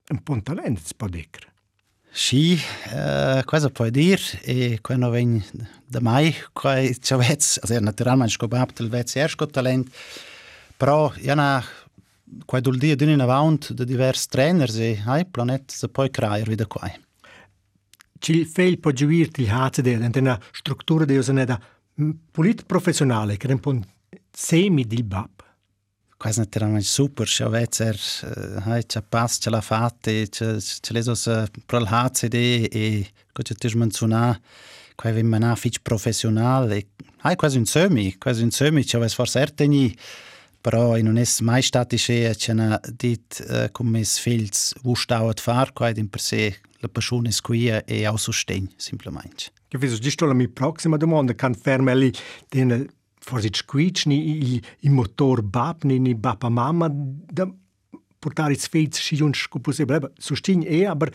[0.08, 1.56] un pontalent si può dire
[2.12, 2.58] Ski,
[2.92, 4.22] eh, hva som pådyr,
[4.82, 5.42] hva nå enn
[5.92, 9.92] det meg, hva ikke vet, altså naturalmente skal opp til vet jeg skal talent,
[10.80, 11.48] però gjerne
[12.48, 16.68] hva dul dia dynina vaunt de divers trener si hai planet se poi craier vide
[16.68, 16.92] quai.
[18.20, 21.58] Ci fel po giuir til haze de dentena struttura de osaneda
[22.32, 23.74] polit professionale che un po
[24.32, 25.47] semi dil bab
[26.18, 27.96] quasi naturalmente super, c'è vezzer,
[28.64, 32.34] hai c'è pass, c'è la fatte, c'è c'è le cose per il HCD
[32.70, 34.38] e cosa ti menzionà,
[34.96, 36.88] qua vi manà fitch professionale,
[37.22, 39.96] hai quasi un semi, quasi un semi, c'è ves forse erteni,
[40.60, 45.90] però non è mai stato che c'è una dit uh, come sfils wustauert far, qua
[45.94, 49.52] in per sé la persona è qui e ha sostegno, semplicemente.
[49.68, 52.12] Che viso, giusto la mia prossima domanda, can fermeli
[52.48, 52.88] den
[53.28, 57.46] forsic quichni il, il motor babni ni baba mamma da
[58.18, 61.12] portariz feiz si un scupose breba sustin e aber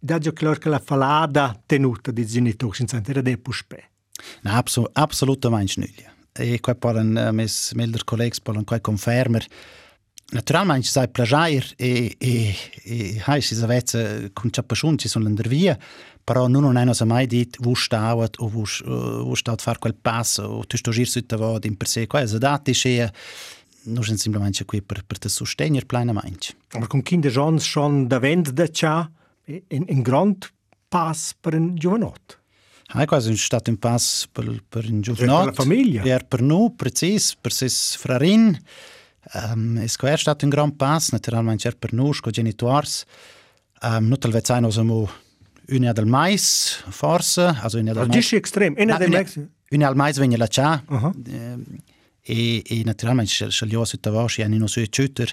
[0.00, 3.90] da già clar che la falada tenuta di genitori senza era de puspe
[4.42, 9.46] na abso absolutamente schnüglia e qua parlen eh, mes milder collegs parlen qua confermer
[10.30, 15.78] Naturalmente ci sai plagiare e, e, e hai si savesse con ciappasunci sono in via,
[16.28, 18.64] però non hanno mai detto wo staut o wo,
[19.24, 22.20] wo staut far quel passo o tu sto gir sutta vod in per sé qua
[22.20, 23.10] è dati che
[23.84, 28.18] non sono semplicemente qui per per te sostenere plenamente ma con kinder John schon da
[28.18, 29.10] vend da cha
[29.46, 30.52] in in grand
[30.88, 32.36] pass per un giovanotto
[32.90, 35.36] Ah, quasi stato un pass per, per un giovanotto.
[35.36, 36.00] Per la famiglia.
[36.00, 38.58] Per, per noi, precis, per ses frarin.
[39.34, 42.88] Um, è stato un gran pass, naturalmente per noi, con genitori.
[43.82, 44.82] Um, non talvez ein, also
[45.70, 47.40] una del mais, forse.
[47.62, 48.32] Also una del mais.
[48.32, 48.74] extrem.
[48.78, 49.38] Una del mais.
[49.70, 50.82] Una del mais venne la cià.
[50.88, 51.12] Uh -huh.
[52.22, 55.32] e, e naturalmente osi da vasci hanno non so chuter.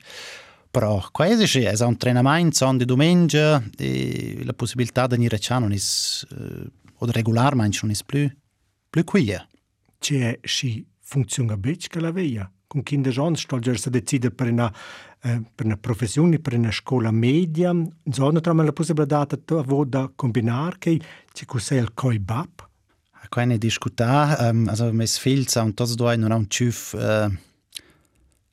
[0.71, 5.59] Però quasi è un allenamento on di domenica e la possibilità di venire a cià
[5.59, 8.29] non è uh, o regolarmente non è più
[8.89, 9.33] più qui.
[9.99, 12.49] C'è si funziona bene che la veia.
[12.67, 16.71] Con kinder John sto già a decidere per una Eh, per una professione, per una
[16.71, 21.01] scuola media, insomma, troviamo la possibilità di da combinare che
[21.33, 22.69] ci cos'è il COIBAP?
[23.27, 27.27] Keine discutar, um, also mes filz und das do non un chuf uh,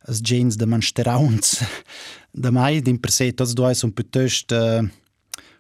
[0.09, 1.63] as jeans de mansterauns
[2.33, 4.83] da mai din per se das do un piuttost uh,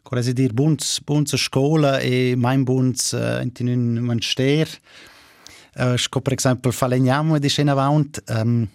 [0.02, 4.66] quasi dir bunz bunz scola e mein bunz uh, in un manster
[5.76, 8.66] uh, sco per esempio falegnamo di scena avant um,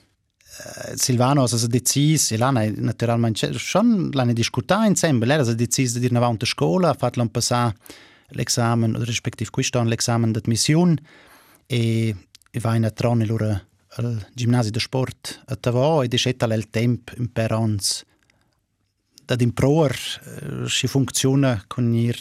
[0.57, 5.53] Eh, Silvanos as a decis, e l'ana naturalmente, schon l'ana discuta insieme, l'era as a
[5.53, 7.73] decis de dir na vaunta scola, fatlan passà
[8.29, 10.97] l'examen, o respektiv quistan l'examen d'admission,
[11.67, 12.15] e,
[12.51, 13.53] e va in a tron l'ora
[13.97, 18.03] al gimnasi de sport a Tavò, e discetta l'el temp in per ans,
[19.25, 22.17] dat in proer eh, si funziona con ir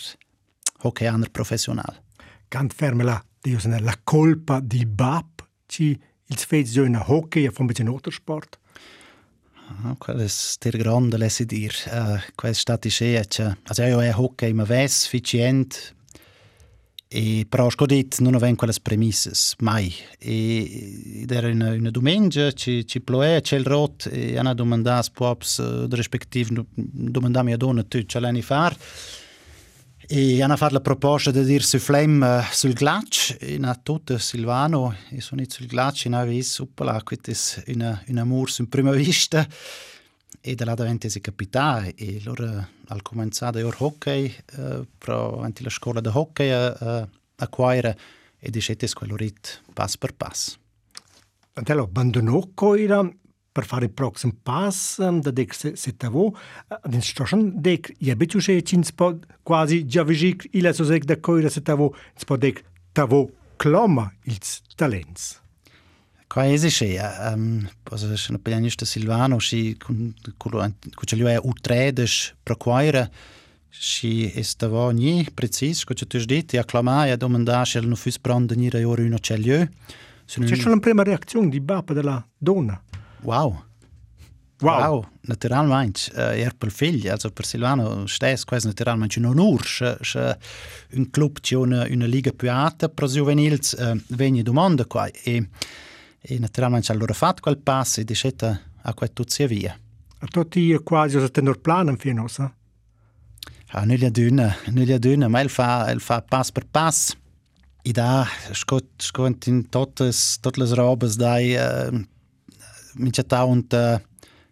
[0.83, 2.03] hockeyaner professional.
[2.49, 7.89] Ganz ferme là, Dio la colpa di bap ci il Svezia hockey e fan bisschen
[7.89, 8.59] Motorsport.
[9.83, 14.01] Ah, quelles der grande lesi dir, äh, uh, quelles stati che, eh äh, also io
[14.01, 15.95] è eh hockey ma ves ficient
[17.09, 19.95] E eh, però scodit non avem quelles premisses mai.
[20.19, 25.11] E ed era una, una domenica ci ci ploe c'è il rot e hanno domandas
[25.11, 28.77] pops uh, rispettiv domandami a donna tu ce l'ani far.
[30.09, 34.17] E hanno fatto la proposta di dire su flem uh, sul glaccio, e hanno tutto
[34.19, 37.33] Silvano, e sono sul glaccio, e hanno visto, uppala, questo
[37.65, 39.45] è una, un amore in prima vista.
[40.41, 45.65] E da là davanti si capita, e loro al cominciato il hockey, uh, però anche
[45.65, 47.93] la scuola di hockey a, a, a Quaira,
[48.39, 50.57] e dicete quello rit passo per passo.
[51.55, 53.11] Antello abbandonò Coira
[53.57, 56.37] para far o próximo passo, um, ehm, da dec se, se tavou, uh,
[56.71, 61.17] eh, din stošan dec je bit uše čin spod quasi džavižik ila so zek da
[61.17, 62.61] kojra se tavou, spod dec
[62.93, 65.41] tavou kloma ils talents.
[66.29, 69.79] Kaj je ziše, ja, um, ehm, poza še napeljanje što Silvano, ši
[70.97, 73.07] kučeljo je utredeš prokvajra,
[73.79, 77.85] și este va ni precis că tu știi, aclama, ja e ja domanda și el
[77.85, 79.69] nu fus prandă ni raiori în acel eu.
[80.27, 82.83] Ce și în prima reacțiune di bapă de la dona?
[83.27, 83.65] Wow.
[84.61, 84.81] Wow.
[84.81, 85.09] wow.
[85.21, 90.39] Naturalmente, uh, er per figlio, also per Silvano stess quasi naturalmente un onor, se, se
[90.93, 95.49] un club c'è una, una liga più alta per giovanils uh, vegni domanda qua e
[96.29, 99.79] e naturalmente allora fatto quel passo e dicete a quel tutto sia via.
[100.19, 102.53] A tutti quasi a tenere plan in fine, sa?
[103.69, 107.15] Ah, aduna, non gli aduna, ma il fa, fa passo per passo.
[107.83, 110.11] E da, scot, in tutte
[110.61, 112.05] le robe, dai, uh,
[112.97, 114.01] mince taunt, uh,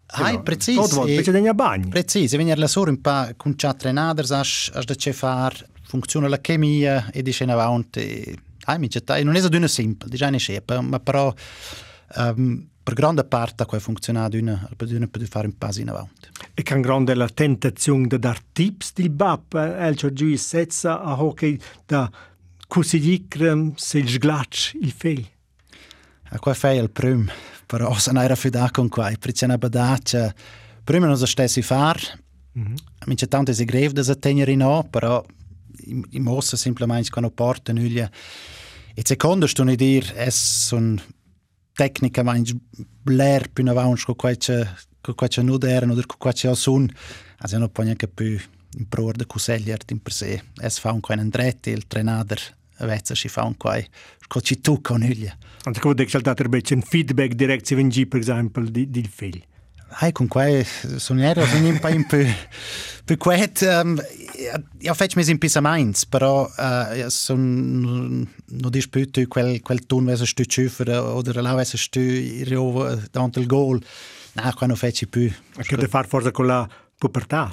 [0.06, 0.76] Hai, precis.
[0.76, 1.88] Tot vol, pece degna bagni.
[1.88, 5.66] Precis, e venire la sora un pa con chat trenaders, as, as da ce far,
[5.82, 10.38] funziona la chemia e dice in avanti, Ah, mi città, non è una semplice, diciamo
[10.38, 11.32] scepa, ma però
[12.16, 16.28] um, per grande parte ha funzionato una, una per fare un passo in avanti.
[16.54, 21.22] E che grande la tentazione di dare tips del BAP, eh, il giù senza a
[21.22, 22.10] hockey da
[22.66, 23.26] così
[23.74, 25.30] se il sglaccio il fei.
[26.30, 27.30] A qua fai il primo,
[27.66, 30.34] Pero os an era fida con quai, pritsen a badat,
[30.84, 31.98] prima nos stessi far,
[32.52, 32.74] mm -hmm.
[33.06, 35.24] min c'è tante si greve des a tenere in o, però
[36.10, 38.10] i mossa simplemente quando porta nuglia.
[38.94, 41.00] E secondo sto ne dir, es son
[41.74, 42.54] tecnica manch
[43.02, 44.66] bler più avanti no con quai c'è
[45.00, 46.88] con quai c'è nuderen no oder con quai c'è osun,
[47.38, 48.38] also non può neanche più
[48.76, 50.42] in pror de cusegliert in per sé.
[50.60, 52.40] Es fa un quai andretti il trenader
[52.80, 53.86] vezza si fa un quai
[54.26, 58.20] co ci tu con iglia Anche come dec saltato un feedback direct se vengi per
[58.20, 59.42] esempio di, di figlio
[59.96, 62.26] Hai con quai sonero sono un po' in più
[63.04, 64.02] più quet um,
[64.78, 70.88] io faccio mes impissaments però uh, son no disputo quel quel ton verso stu chufer
[70.88, 73.80] oder la verso stu rio davanti il gol
[74.34, 75.32] na quando faccio più.
[75.56, 76.68] Che de far forza con la
[76.98, 77.52] pubertà?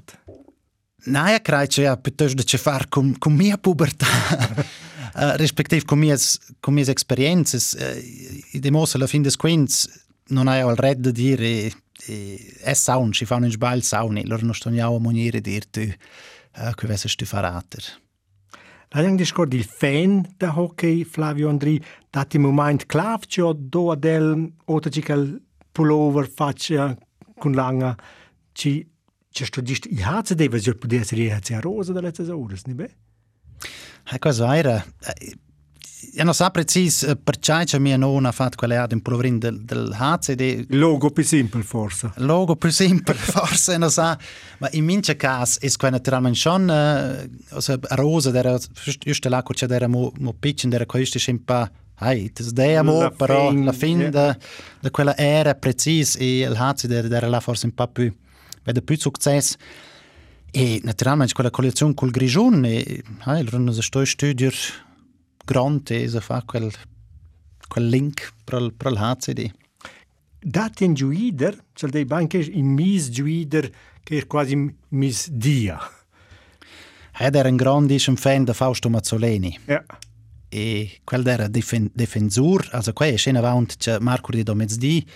[1.06, 4.06] Na, ja credo ja, piuttosto che fare con, con mia pubertà,
[5.16, 6.18] uh, rispettivo con mie,
[6.60, 9.88] con mie esperienze, uh, dimostra alla fine des quints
[10.28, 11.72] non hai al red di dire
[12.62, 16.74] è saun, ci fanno un sbaglio sauni, loro non stanno a monire dir tu uh,
[16.74, 17.84] che vessi tu farater.
[18.94, 25.02] L'abbiamo discorso il fan da hockey Flavio Andri, dati moment clav c'è do adel otaci
[25.02, 25.42] che
[25.72, 26.98] pullover faccia
[27.38, 27.96] con langa
[28.52, 28.86] ci
[29.32, 32.96] ci sto dist i hatze deve jo poter essere a rosa dalle ore, ne be?
[34.04, 34.84] Ecco, era
[36.14, 39.62] Ja non sa precis perché c'è mia nonna ha fatto quelle ad in provrin del,
[39.62, 40.66] del HCD.
[40.70, 42.12] Logo più semplice forse.
[42.16, 44.18] Logo più semplice forse, non sa.
[44.58, 49.42] Ma in mince caso è qua naturalmente schon, uh, also a rosa, der just là
[49.42, 53.72] c'è der mo, mo pitchen, der questo po' Hai, das der mo, però fin, la
[53.72, 54.38] fin yeah.
[54.82, 58.12] de, quella era precis e il HCD der là forse un po' più,
[58.64, 59.56] vede più successo.
[60.54, 64.56] E naturalmente quella collezione col grigione, e, hai, loro sto studiare
[65.46, 66.70] grande so fa quel,
[67.68, 69.50] quel link per il HCD.
[70.44, 73.70] Dati in giuider, c'è dei banche in mis giuider
[74.04, 75.80] che è quasi mis dia.
[77.18, 79.58] Ed era un grandissimo fan di Fausto Mazzoleni.
[79.66, 79.86] Ja.
[80.50, 85.08] E quel era defen defensur, also qua è scena avanti c'è Marco di Domezdi,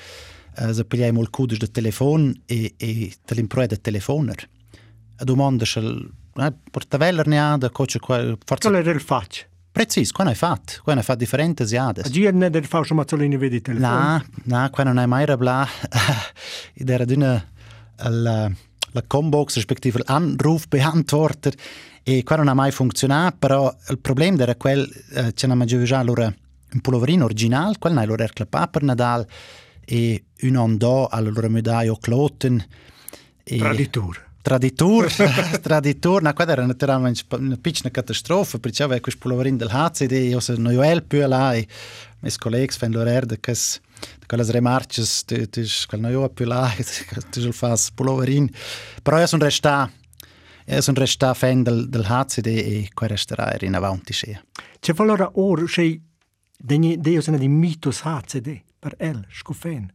[0.59, 4.47] uh, se pigliamo il codice del telefono e, e te l'improe del telefoner.
[5.18, 8.70] Domanda se eh, portaveller ne ha da coce qua forza.
[8.70, 9.45] Qual era il faccio?
[9.72, 10.80] Precis, quando hai fatto?
[10.84, 12.05] Quando hai fatto differenti ziades?
[12.05, 13.93] Oggi non del Fausto Mazzolini vedi telefono?
[13.93, 15.68] No, no, quando non hai mai rabla.
[16.74, 17.45] Ed era d'una
[17.97, 18.51] la,
[18.91, 21.53] la combox, respektive l'anrufbeantworter,
[22.03, 25.99] e qua non ha mai funzionato, però il problema era quel, eh, ce n'ha già
[25.99, 29.28] allora un pulloverino originale, quel non è clapà per Nadal,
[29.84, 32.63] e un anno dopo alla loro medaglia o Cloten.
[33.43, 34.24] Traditur.
[34.46, 35.12] Traditur,
[35.60, 40.39] traditur, na quella era naturalmente una piccola catastrofe, perché aveva questo pulloverino del HCD, io
[40.39, 41.68] sono Noel più là, e i
[42.20, 43.80] miei colleghi fanno l'ora di queste
[44.28, 46.72] quelle remarche, tu, tu, quel Noel più là,
[47.32, 48.50] tu sul fas pulloverino.
[49.02, 49.91] Però io sono restato
[50.68, 54.14] io sono restato fan del, del HCD e qua resterà in avanti.
[54.14, 56.00] C'è allora ora, c'è
[56.56, 59.91] dei sono di mitos HCD per el, scufen.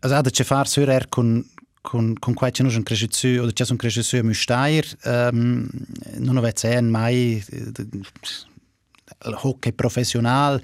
[0.00, 1.42] Also, da c'è far sur er con
[1.84, 5.68] con, con quai non sono cresciuto, o ci sono cresciuto a Mustair, um,
[6.16, 10.62] non avevo mai eh, e il hockey professionale,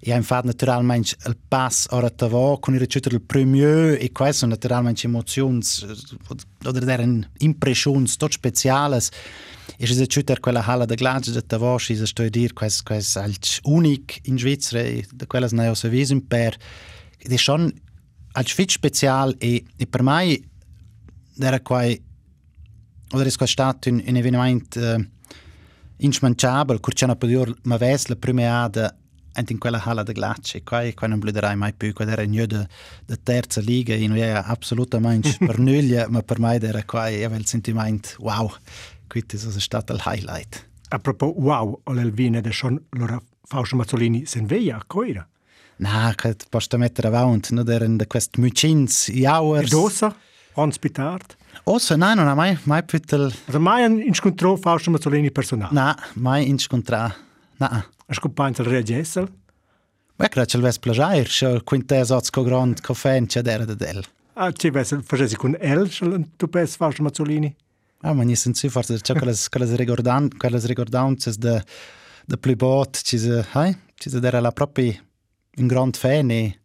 [0.00, 4.34] e infatti naturalmente il pass ora te va con il ricevuto del premio e queste
[4.34, 5.60] sono naturalmente emozioni
[6.64, 8.96] o delle impressioni tutto speciali
[9.76, 12.52] e se ricevuto quella halla da glace da te va e se sto a dire
[12.52, 13.30] questo, questo è
[13.62, 16.54] unico in Svizzera e da quella non ho visto per
[17.16, 17.72] ed e è schon
[18.32, 20.49] als viel spezial e, e per mai
[21.42, 22.00] era quai
[23.12, 25.06] oder è stato un, un evento uh,
[25.96, 28.94] insmanciabile, curciano per dire ma ves la prima ada
[29.48, 32.66] in quella halla de glace, qua, qua non bliderai mai più, qua era gnö de,
[33.06, 37.36] de terza liga, e non era assolutamente per nulla, ma per me era qua, aveva
[37.36, 38.52] il sentimento, wow,
[39.06, 40.68] questo è stato il highlight.
[40.88, 45.26] A proposito, wow, o l'Elvine de schon loro Fausto Mazzolini sen veia coira?
[45.76, 49.66] Na, che posso mettere avanti, non erano questi mucins, hours.
[49.66, 50.16] E dosa?
[50.54, 51.36] Hans Pitard?
[51.64, 53.32] Ossa, nein, non ha mai, mai pitel...
[53.46, 55.72] Also mai incontrò Fausto Mazzolini personale?
[55.72, 57.14] Na, mai incontrà,
[57.58, 57.86] na.
[58.06, 59.30] Has compagno il reagessel?
[60.16, 63.74] Beh, credo che il ves plagiair, se quintes oz co grand caffè c'è d'era da
[63.74, 64.04] del.
[64.34, 65.88] Ah, ci ves facesi con el,
[66.36, 67.54] tu pes Fausto Mazzolini?
[68.02, 71.62] Ah, ma niente senso, forse c'è quelle, quelle, ricordan, quelle ricordanze de,
[72.26, 74.92] de più bot, ci se, hai, ci se d'era la propria
[75.56, 76.60] un grand fan e...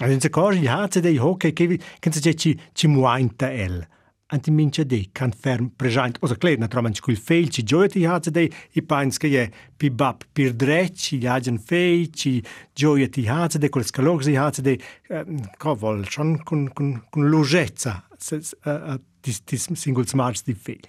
[0.00, 3.86] Also in cosa gli hazze dei hockey che che se ci ci muainta el.
[4.30, 6.18] Anti mince dei can ferm present.
[6.20, 9.90] Osa klar naturalmente quel fail ci gioia ti hazze dei i pines che è pi
[9.90, 14.62] bab pir drecci gli agen fei ci gioia ti hazze dei quel scalog si hazze
[14.62, 14.80] dei
[15.56, 18.06] co vol schon con con con logezza
[19.20, 20.88] dis dis singles march di fail.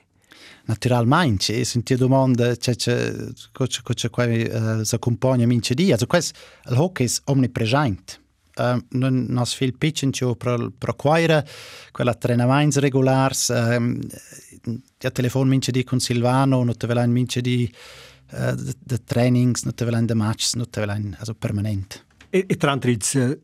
[0.66, 3.12] Naturalmente, e senti domanda, c'è c'è
[3.51, 6.38] c'è c'è qua uh, s'accompagna mince di, also questo
[6.70, 8.28] il hockey è omnipresente.
[8.57, 11.43] Uh, non nos fil pitchen cho pro pro quaira
[11.91, 14.01] quella trenaments regulars um,
[14.97, 17.71] ja telefon mince di con Silvano no te velan mince di
[18.31, 21.35] uh, de, de trainings no te velan de matches no te velan also
[22.32, 22.91] E, e tra l'altro,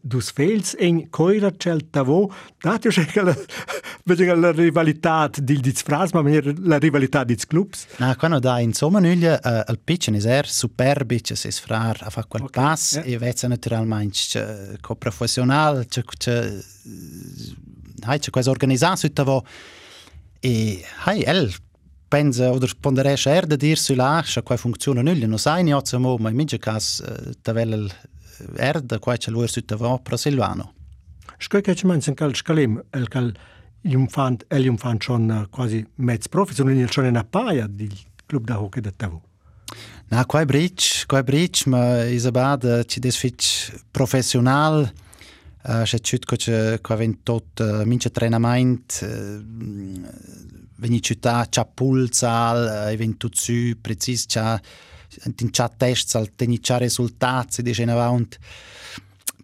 [0.02, 3.36] dus fels in coira c'è il tavo, date che la,
[4.36, 6.22] la rivalità di diz fras, ma
[6.60, 7.88] la rivalità di clubs.
[7.98, 12.12] Na, quando da insomma nuglia uh, il pitchen is er superbi, c'è si sfrar a
[12.12, 13.06] fa quel okay, pass yeah.
[13.06, 16.54] e vezza naturalmente co professional, c'è c'è
[18.02, 19.44] hai c'è quasi organizzato tavo
[20.40, 21.52] e hai el
[22.08, 25.74] pensa oder ponderesce er da dir su là, c'è qua funziona nuglia, non sai ni
[25.74, 27.90] ozzamo, ma in mince cas uh, tavel
[28.56, 30.74] erda qua c'è l'uer sutta vopra Silvano.
[31.38, 33.34] Sco che ci manca cal scalim el cal
[33.82, 37.90] l'infant el l'infant schon eh, quasi mezz profi sono in schon in appaia di
[38.26, 39.22] club da hockey da tavu.
[40.08, 43.42] Na qua bridge, qua bridge ma isabada eh, ci desfic
[43.92, 50.04] professional eh, še čutko, če ko vem tot, minče trenament, mm,
[50.78, 52.68] veni čuta, ča pulcal,
[52.98, 54.60] vem tu su, precis ča,
[55.24, 58.38] in chat tests al teniccia risultati di in avanti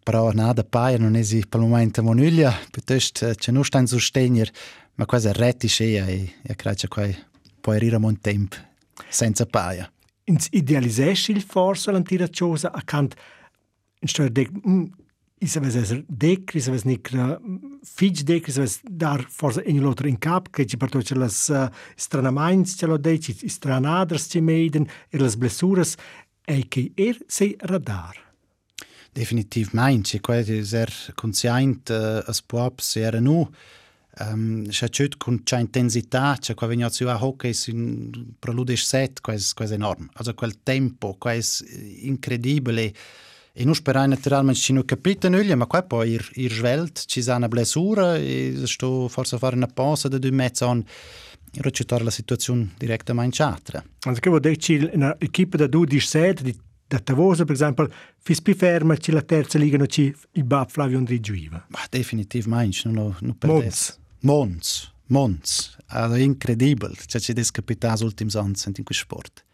[0.04, 4.44] però nada paia non è per il momento monuglia piuttosto c'è non sta in sostegno
[4.96, 7.10] ma quasi è retti scea e, e credo che qua
[7.62, 8.56] può arrivare un tempo
[9.08, 9.92] senza paia.
[10.26, 12.72] Ins idealisesci il forza l'antira cosa
[14.00, 14.50] in storia de
[15.44, 17.10] Is avess esser dec, is avess nic
[17.82, 21.48] fig dec, is avess dar forse in l'altro in cap, che ci parto c'è las
[21.50, 25.96] uh, stranamains ce lo dei, ci stranaders ci meiden, e las blessuras,
[26.46, 28.16] e che er sei radar.
[29.12, 33.50] Definitivamente, quasi er conscient uh, as puops era nu,
[34.20, 39.56] um, c'è c'è con c'è intensità, c'è qua vegno a hockey sin proludisch set, quasi
[39.56, 40.08] quasi enorme.
[40.14, 42.94] Also quel tempo, quasi incredibile.
[43.54, 47.22] E non sperai naturalmente ci non capite nulla, ma qua poi ir, ir svelt, ci
[47.22, 50.86] sa una blessura e sto forse a fare una pausa di due mezzi anni
[51.56, 53.84] recitare la situazione direttamente in chatra.
[54.02, 56.58] Anche vuol dire che un'equipe da 12 set di
[56.92, 60.70] da Tavosa, per esempio, fis più ferma che la terza liga non ci il Bab
[60.70, 61.66] Flavio Andri Giuiva.
[61.70, 63.98] Ma definitivamente, non non Mons.
[64.20, 64.94] Mons.
[65.06, 65.78] Mons.
[65.88, 69.46] Allora, incredibile, cioè ci descapitato ultimi anni in questo sport.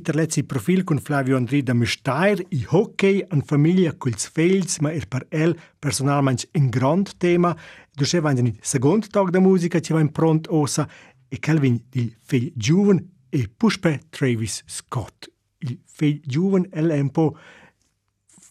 [0.00, 5.26] Terlezzi profil con Flavio Andri da Müstair, hockey in famiglia culs fegls, ma er per
[5.30, 7.56] el personalmente un grand tema.
[7.92, 10.88] Dusce vanno il secondo tag da musica ci va in pront ossa
[11.28, 15.30] e Calvin il fegl giuven e Pushpe Travis Scott.
[15.58, 17.36] Il fegl giuven el un po'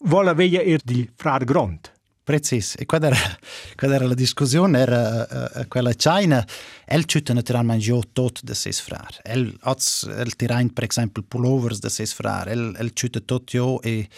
[0.04, 1.93] vuole veglia er di frar grand.
[2.24, 2.74] Precis.
[2.78, 3.16] E quando era,
[3.76, 6.44] quando era la discussione era uh, quella China,
[6.86, 9.20] el ciutta naturalmente già tot de ses frar.
[9.22, 12.48] El az el tirain per esempio pullovers de ses frar.
[12.48, 14.08] El el ciutta tot jo e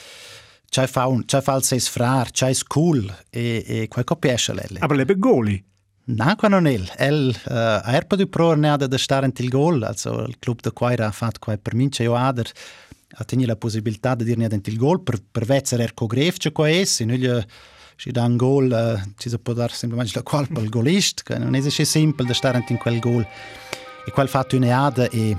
[0.70, 4.78] c'è fa un c'è fa il ses frar, c'è school e e quel copiesce lelle.
[4.78, 5.62] Aber lebe goli.
[6.04, 6.88] Na, qua non el.
[6.96, 7.52] El uh,
[7.82, 11.10] a erpa du pro ne da stare il gol, also il club de Quaira ha
[11.10, 12.52] fatto quai per mince io ader
[13.18, 16.70] a tenere la possibilità di dirne il gol per per vezzer er cogref c'è qua
[16.70, 17.26] es, in gli
[17.96, 21.38] si dà un gol, uh, ci si può dare semplicemente la colpa al golist, che
[21.38, 23.26] non è semplice stare in quel gol.
[24.06, 25.36] E quel fatto in eada e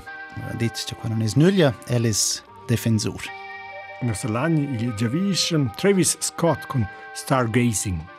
[0.56, 1.98] dit che qua non è nulla, è
[2.66, 3.22] difensor.
[4.00, 8.17] In Salani il Javish Travis Scott con Stargazing.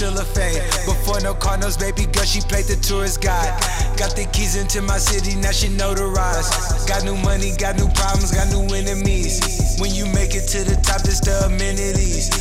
[0.00, 0.64] Still a fade.
[0.88, 3.52] Before no Cardinals, baby girl, she played the tourist guide.
[4.00, 6.88] Got the keys into my city, now she notarized.
[6.88, 9.44] Got new money, got new problems, got new enemies.
[9.76, 12.32] When you make it to the top, it's the amenities.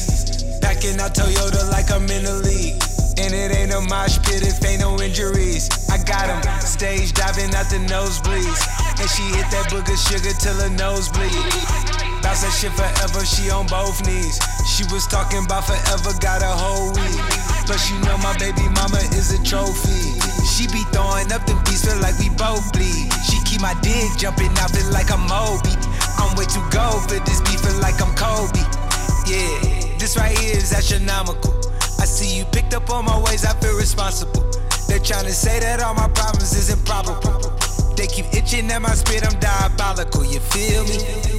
[0.64, 2.80] Backing out Toyota like I'm in the league.
[3.20, 5.68] And it ain't a mosh pit if ain't no injuries.
[5.92, 8.64] I got him stage diving out the nosebleeds.
[9.04, 11.36] And she hit that booger sugar till her nose bleed.
[12.24, 14.40] Bounce that shit forever, she on both knees.
[14.64, 17.49] She was talking about forever, got a whole week.
[17.70, 20.18] Plus, you know my baby mama is a trophy.
[20.42, 23.14] She be throwing up them beats, feel like we both bleed.
[23.22, 25.78] She keep my dick jumping out, feel like I'm Moby.
[26.18, 28.58] I I'm way too gold for this beefing like I'm Kobe.
[29.30, 29.54] Yeah,
[30.02, 31.54] this right here is astronomical.
[32.02, 34.50] I see you picked up on my ways, I feel responsible.
[34.88, 37.54] They're trying to say that all my problems is improbable.
[37.96, 41.39] They keep itching at my spit, I'm diabolical, you feel me?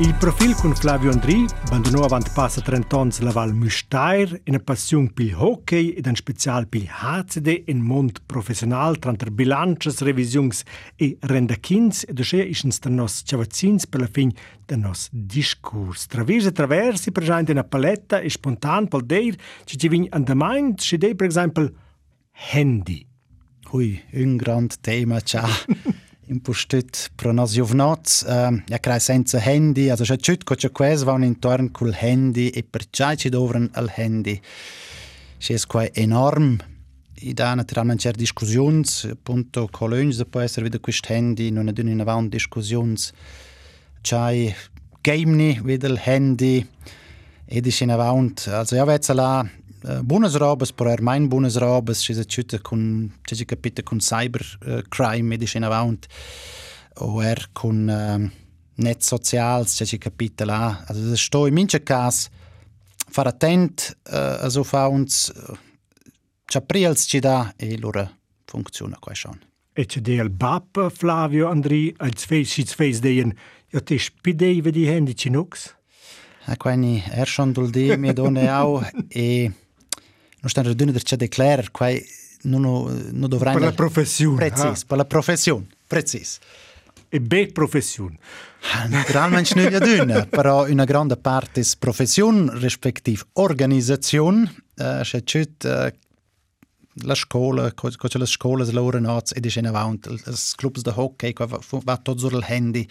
[0.00, 4.60] Il profil con Flavio Andri abbandonò avant passa 30 anni la Val Müstair in una
[4.60, 10.00] passione per il hockey ed in speciale per il HCD in mondo professionale tra bilances,
[10.02, 10.52] revisioni
[10.94, 14.34] e rendachins e così è un nos ciavazzins per la fine
[14.66, 16.06] del nostro discorso.
[16.08, 20.78] Traversi e traversi presente una paletta e spontan per dire ci ci viene der mind,
[20.78, 21.72] ci dei per esempio
[22.52, 23.04] handy.
[23.72, 25.48] Ui, un grande tema, ciao.
[26.28, 31.04] impustet pro nos giovnots, uh, ja crai senza handy, also c'è tut co c'è quasi
[31.04, 34.40] van intorno col handy e per c'è ci al handy.
[35.38, 36.56] C'è quai enorm.
[37.20, 41.88] I da naturalmente c'è discussions, appunto colons può essere wieder quest handy, non è d'un
[41.88, 43.12] in avanti discussions.
[44.00, 44.54] C'è
[45.00, 46.66] game ni il handy
[47.44, 48.50] ed ist in avanti.
[48.50, 49.57] Also ja, vezza Eh,
[50.02, 56.06] Bundesrabes, per er mein Bundesrabes, ci s'acciuta con, ci capita con cybercrime, uh, in avant,
[57.00, 58.28] o er con uh,
[58.74, 60.84] net socials, ci capita là.
[60.86, 62.28] Also das sto in mince cas,
[63.10, 65.56] far attent, uh, also fa uns, uh,
[66.46, 68.10] ci priels ci da, e lura
[68.44, 69.38] funziona qua schon.
[69.72, 73.32] E c'è del BAP, Flavio Andri, als feis, si feis deien,
[73.70, 75.76] ja, te spidei vedi hendi ci nux?
[76.46, 79.52] Ecco, er schon dul di mi donne au, e
[80.40, 82.04] non stanno due der c'è declarar quai
[82.42, 82.62] non
[83.12, 84.86] non dovrai per la professione precis ah.
[84.86, 86.38] per la professione precis
[87.08, 88.18] e be professione
[88.88, 95.90] naturalmente non è d'una però una grande parte è professione respektiv organizzazione uh, c'è uh,
[97.02, 100.20] la scuola, cosa le scuole loro nozze ed è in avanti, i
[100.56, 102.86] club di hockey, va tutto sul handy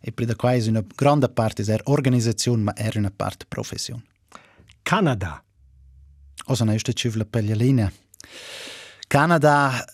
[0.00, 4.04] e per da qua è una grande parte è organizzazione ma è una parte professione.
[4.82, 5.42] Canada
[6.46, 7.92] Also na iste civla peglialina.
[9.08, 9.84] Canada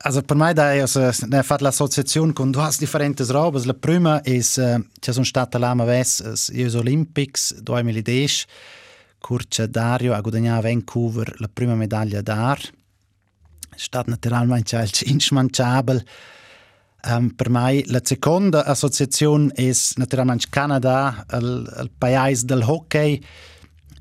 [0.00, 3.64] Also per me da also, ne fat l'associazione con due differenti robes.
[3.64, 8.46] La prima è uh, c'è sono stata l'ama ves gli Olympics 2010
[9.18, 12.60] curce Dario a Vancouver la prima medaglia d'ar.
[13.70, 16.04] È stato naturalmente il inschmanciabile.
[17.04, 23.24] Um, per me la seconda associazione è naturalmente Canada, il, il paese del hockey.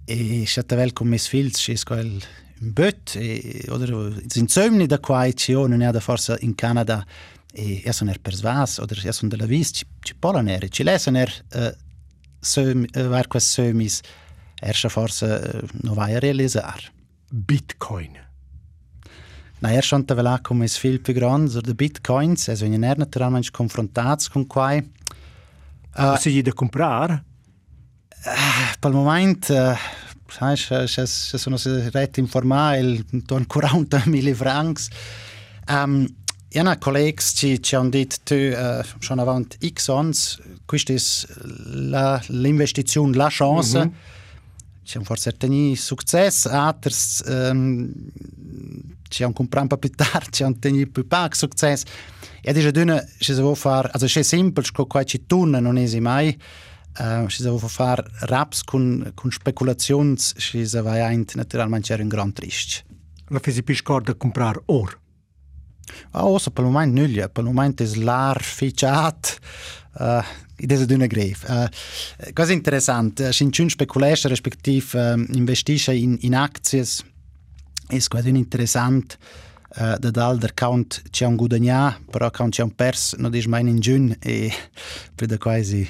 [0.09, 2.21] E Chatavel con mes fils, es quel
[2.61, 3.91] un böt, e, oder
[4.35, 4.99] in sömni da
[5.35, 7.05] ci non è da forza in Canada,
[7.53, 10.83] e ja son er persvas, oder ja son della vis, ci, ci polan er, ci
[10.83, 11.71] lesen er uh,
[12.39, 14.01] söm, uh, var quas sömis,
[14.61, 16.91] er scha forza uh, no vai a realisar.
[17.29, 18.15] Bitcoin.
[19.59, 22.97] Na, er schon da come es viel più grande, so de Bitcoins, es wenn er
[22.97, 24.87] naturalmente confrontats con quai.
[25.97, 27.23] Uh, si da comprar?
[28.25, 29.75] Uh, pel moment, uh,
[31.37, 31.57] sono
[31.91, 34.87] ret informale, intorno a 40.000 francs.
[35.67, 36.07] Um,
[36.49, 43.15] ja, na, colleghi ci, ci hanno detto uh, schon avanti X ans, questa è l'investizione,
[43.15, 43.77] la chance.
[43.77, 44.15] Mm -hmm.
[44.83, 46.93] Ci hanno forse ottenuto successo, altri
[47.25, 47.91] um,
[49.09, 51.85] ci hanno comprato più tardi, ci hanno ottenuto più poco successo.
[52.41, 52.71] E adesso,
[53.17, 56.37] ci si può fare, also, è semplice, con qua ci torna, non è mai.
[56.99, 62.83] Uh, sa far raps con, con speculazions, si sa vai aint naturalmente un gran trist.
[63.27, 64.99] La fesi piscor da comprar or?
[66.11, 69.37] Ah, oh, so, per il momento nulla, per il momento è l'ar ficiat,
[69.99, 70.23] uh,
[70.55, 71.37] ed è una greve.
[71.47, 77.03] Uh, cosa interessante, si in speculesce, respektiv uh, investisce in, in azies,
[77.87, 79.17] è quasi interessante,
[79.77, 83.47] uh, da dal der count c'è un guadagnar, però count c'è un pers, non dice
[83.47, 84.51] mai in giun, e
[85.13, 85.87] per da quasi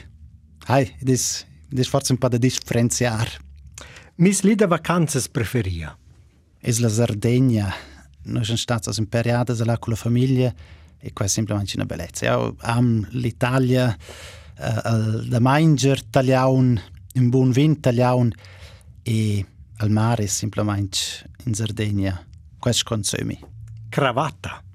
[0.70, 3.30] Hai, das, das forse un po' da differenziar.
[4.18, 5.98] Mis lida vacanzas preferia?
[6.60, 7.74] Es la Sardegna.
[8.26, 10.54] Noi siamo stati in periodo là con la famiglia
[11.00, 12.26] e qua è semplicemente una bellezza.
[12.26, 16.82] Io amo l'Italia, uh, da mangiare italiano,
[17.14, 18.32] un buon vino italiano
[19.04, 19.46] e
[19.78, 20.98] al mare semplicemente
[21.46, 22.28] in Sardegna.
[22.60, 23.40] Questo consumi.
[23.88, 24.67] Cravatta.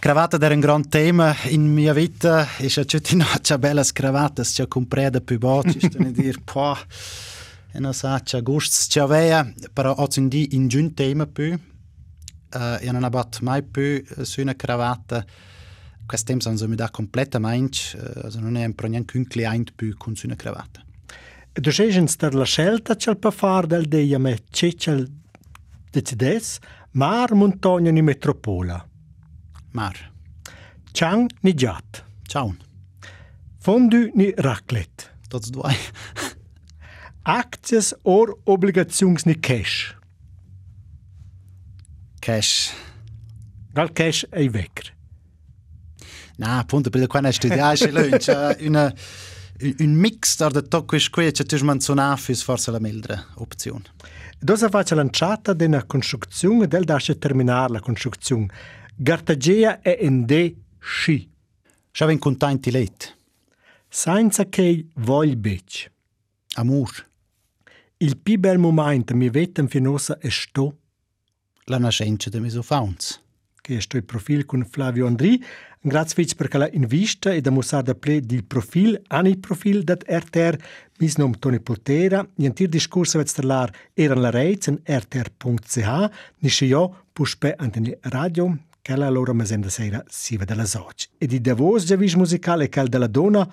[0.00, 4.40] Cravatta era un gran tema in mia vita e c'è tutti no, c'è belle cravatte,
[4.44, 6.74] c'è compreda più botti, sto a dire, po,
[7.70, 11.52] e non sa, c'è gusti, c'è avea, però ho in di in giun tema più,
[11.52, 15.22] uh, e non ho mai più su una cravatta,
[16.06, 19.94] questo tema sono mi da completamente, uh, also non è un neanche un cliente più
[19.98, 20.82] con su una cravatta.
[21.52, 21.92] Tu sei
[22.32, 25.04] la scelta c'è per fare del dia me c'è c'è
[25.90, 26.58] decides,
[26.92, 28.88] Mar, montagna ni metropola.
[29.72, 30.12] Mar.
[30.92, 32.04] Chang ni giat.
[32.26, 32.54] Ciao.
[33.58, 35.10] Fondue ni raclette.
[35.28, 35.74] Tots due.
[37.22, 39.94] Akties or obligations ni cash.
[42.20, 42.72] Cash.
[43.72, 44.92] Gal cash ei vecker.
[46.36, 48.92] Na, appunto, per quando studiai c'è lunch, una
[49.60, 53.84] un mix da de tocco e sque che tu manzonafi forse la meglio opzione.
[54.38, 58.48] Dosa faccia lanciata della costruzione del dasce terminare la costruzione.
[59.02, 61.26] Gartagea è in de sci.
[61.90, 63.16] Schaven contenti let.
[63.88, 65.90] Senza che voglia bec.
[66.56, 67.08] Amor.
[67.96, 70.76] Il più bel momento mi vetem finosa è sto.
[71.64, 73.22] La nascenza de misofauns.
[73.62, 75.42] Che è sto il profilo con Flavio Andri,
[75.82, 80.58] Grazie perché la invista e da mostrare da ple di profil, ani profil dat RTR,
[80.98, 86.66] mis nom Toni Potera, in tir discorso vet stellar eran la reiz en rtr.ch, nisce
[86.66, 91.08] io puspe anteni radio, che la loro mesenda sera si vede la soc.
[91.18, 93.48] E di Davos javis musicale cal della donna,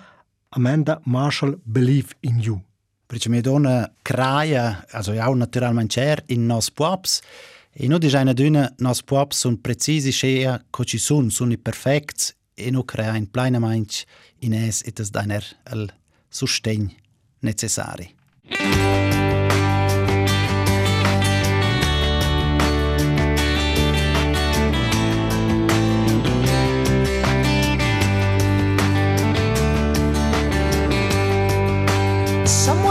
[0.50, 2.62] Amanda Marshall Believe in You.
[3.06, 7.22] Perché mia donna craia, also ja naturalmente in nos pops,
[7.80, 12.34] E no disaina d'una nos pop sun precisi scea co ci sun, sun i perfects
[12.56, 14.04] e no crea in pleina mainch
[14.40, 15.86] in es et es dainer al
[16.28, 16.90] sustegn
[17.42, 18.16] necessari.
[32.48, 32.87] someone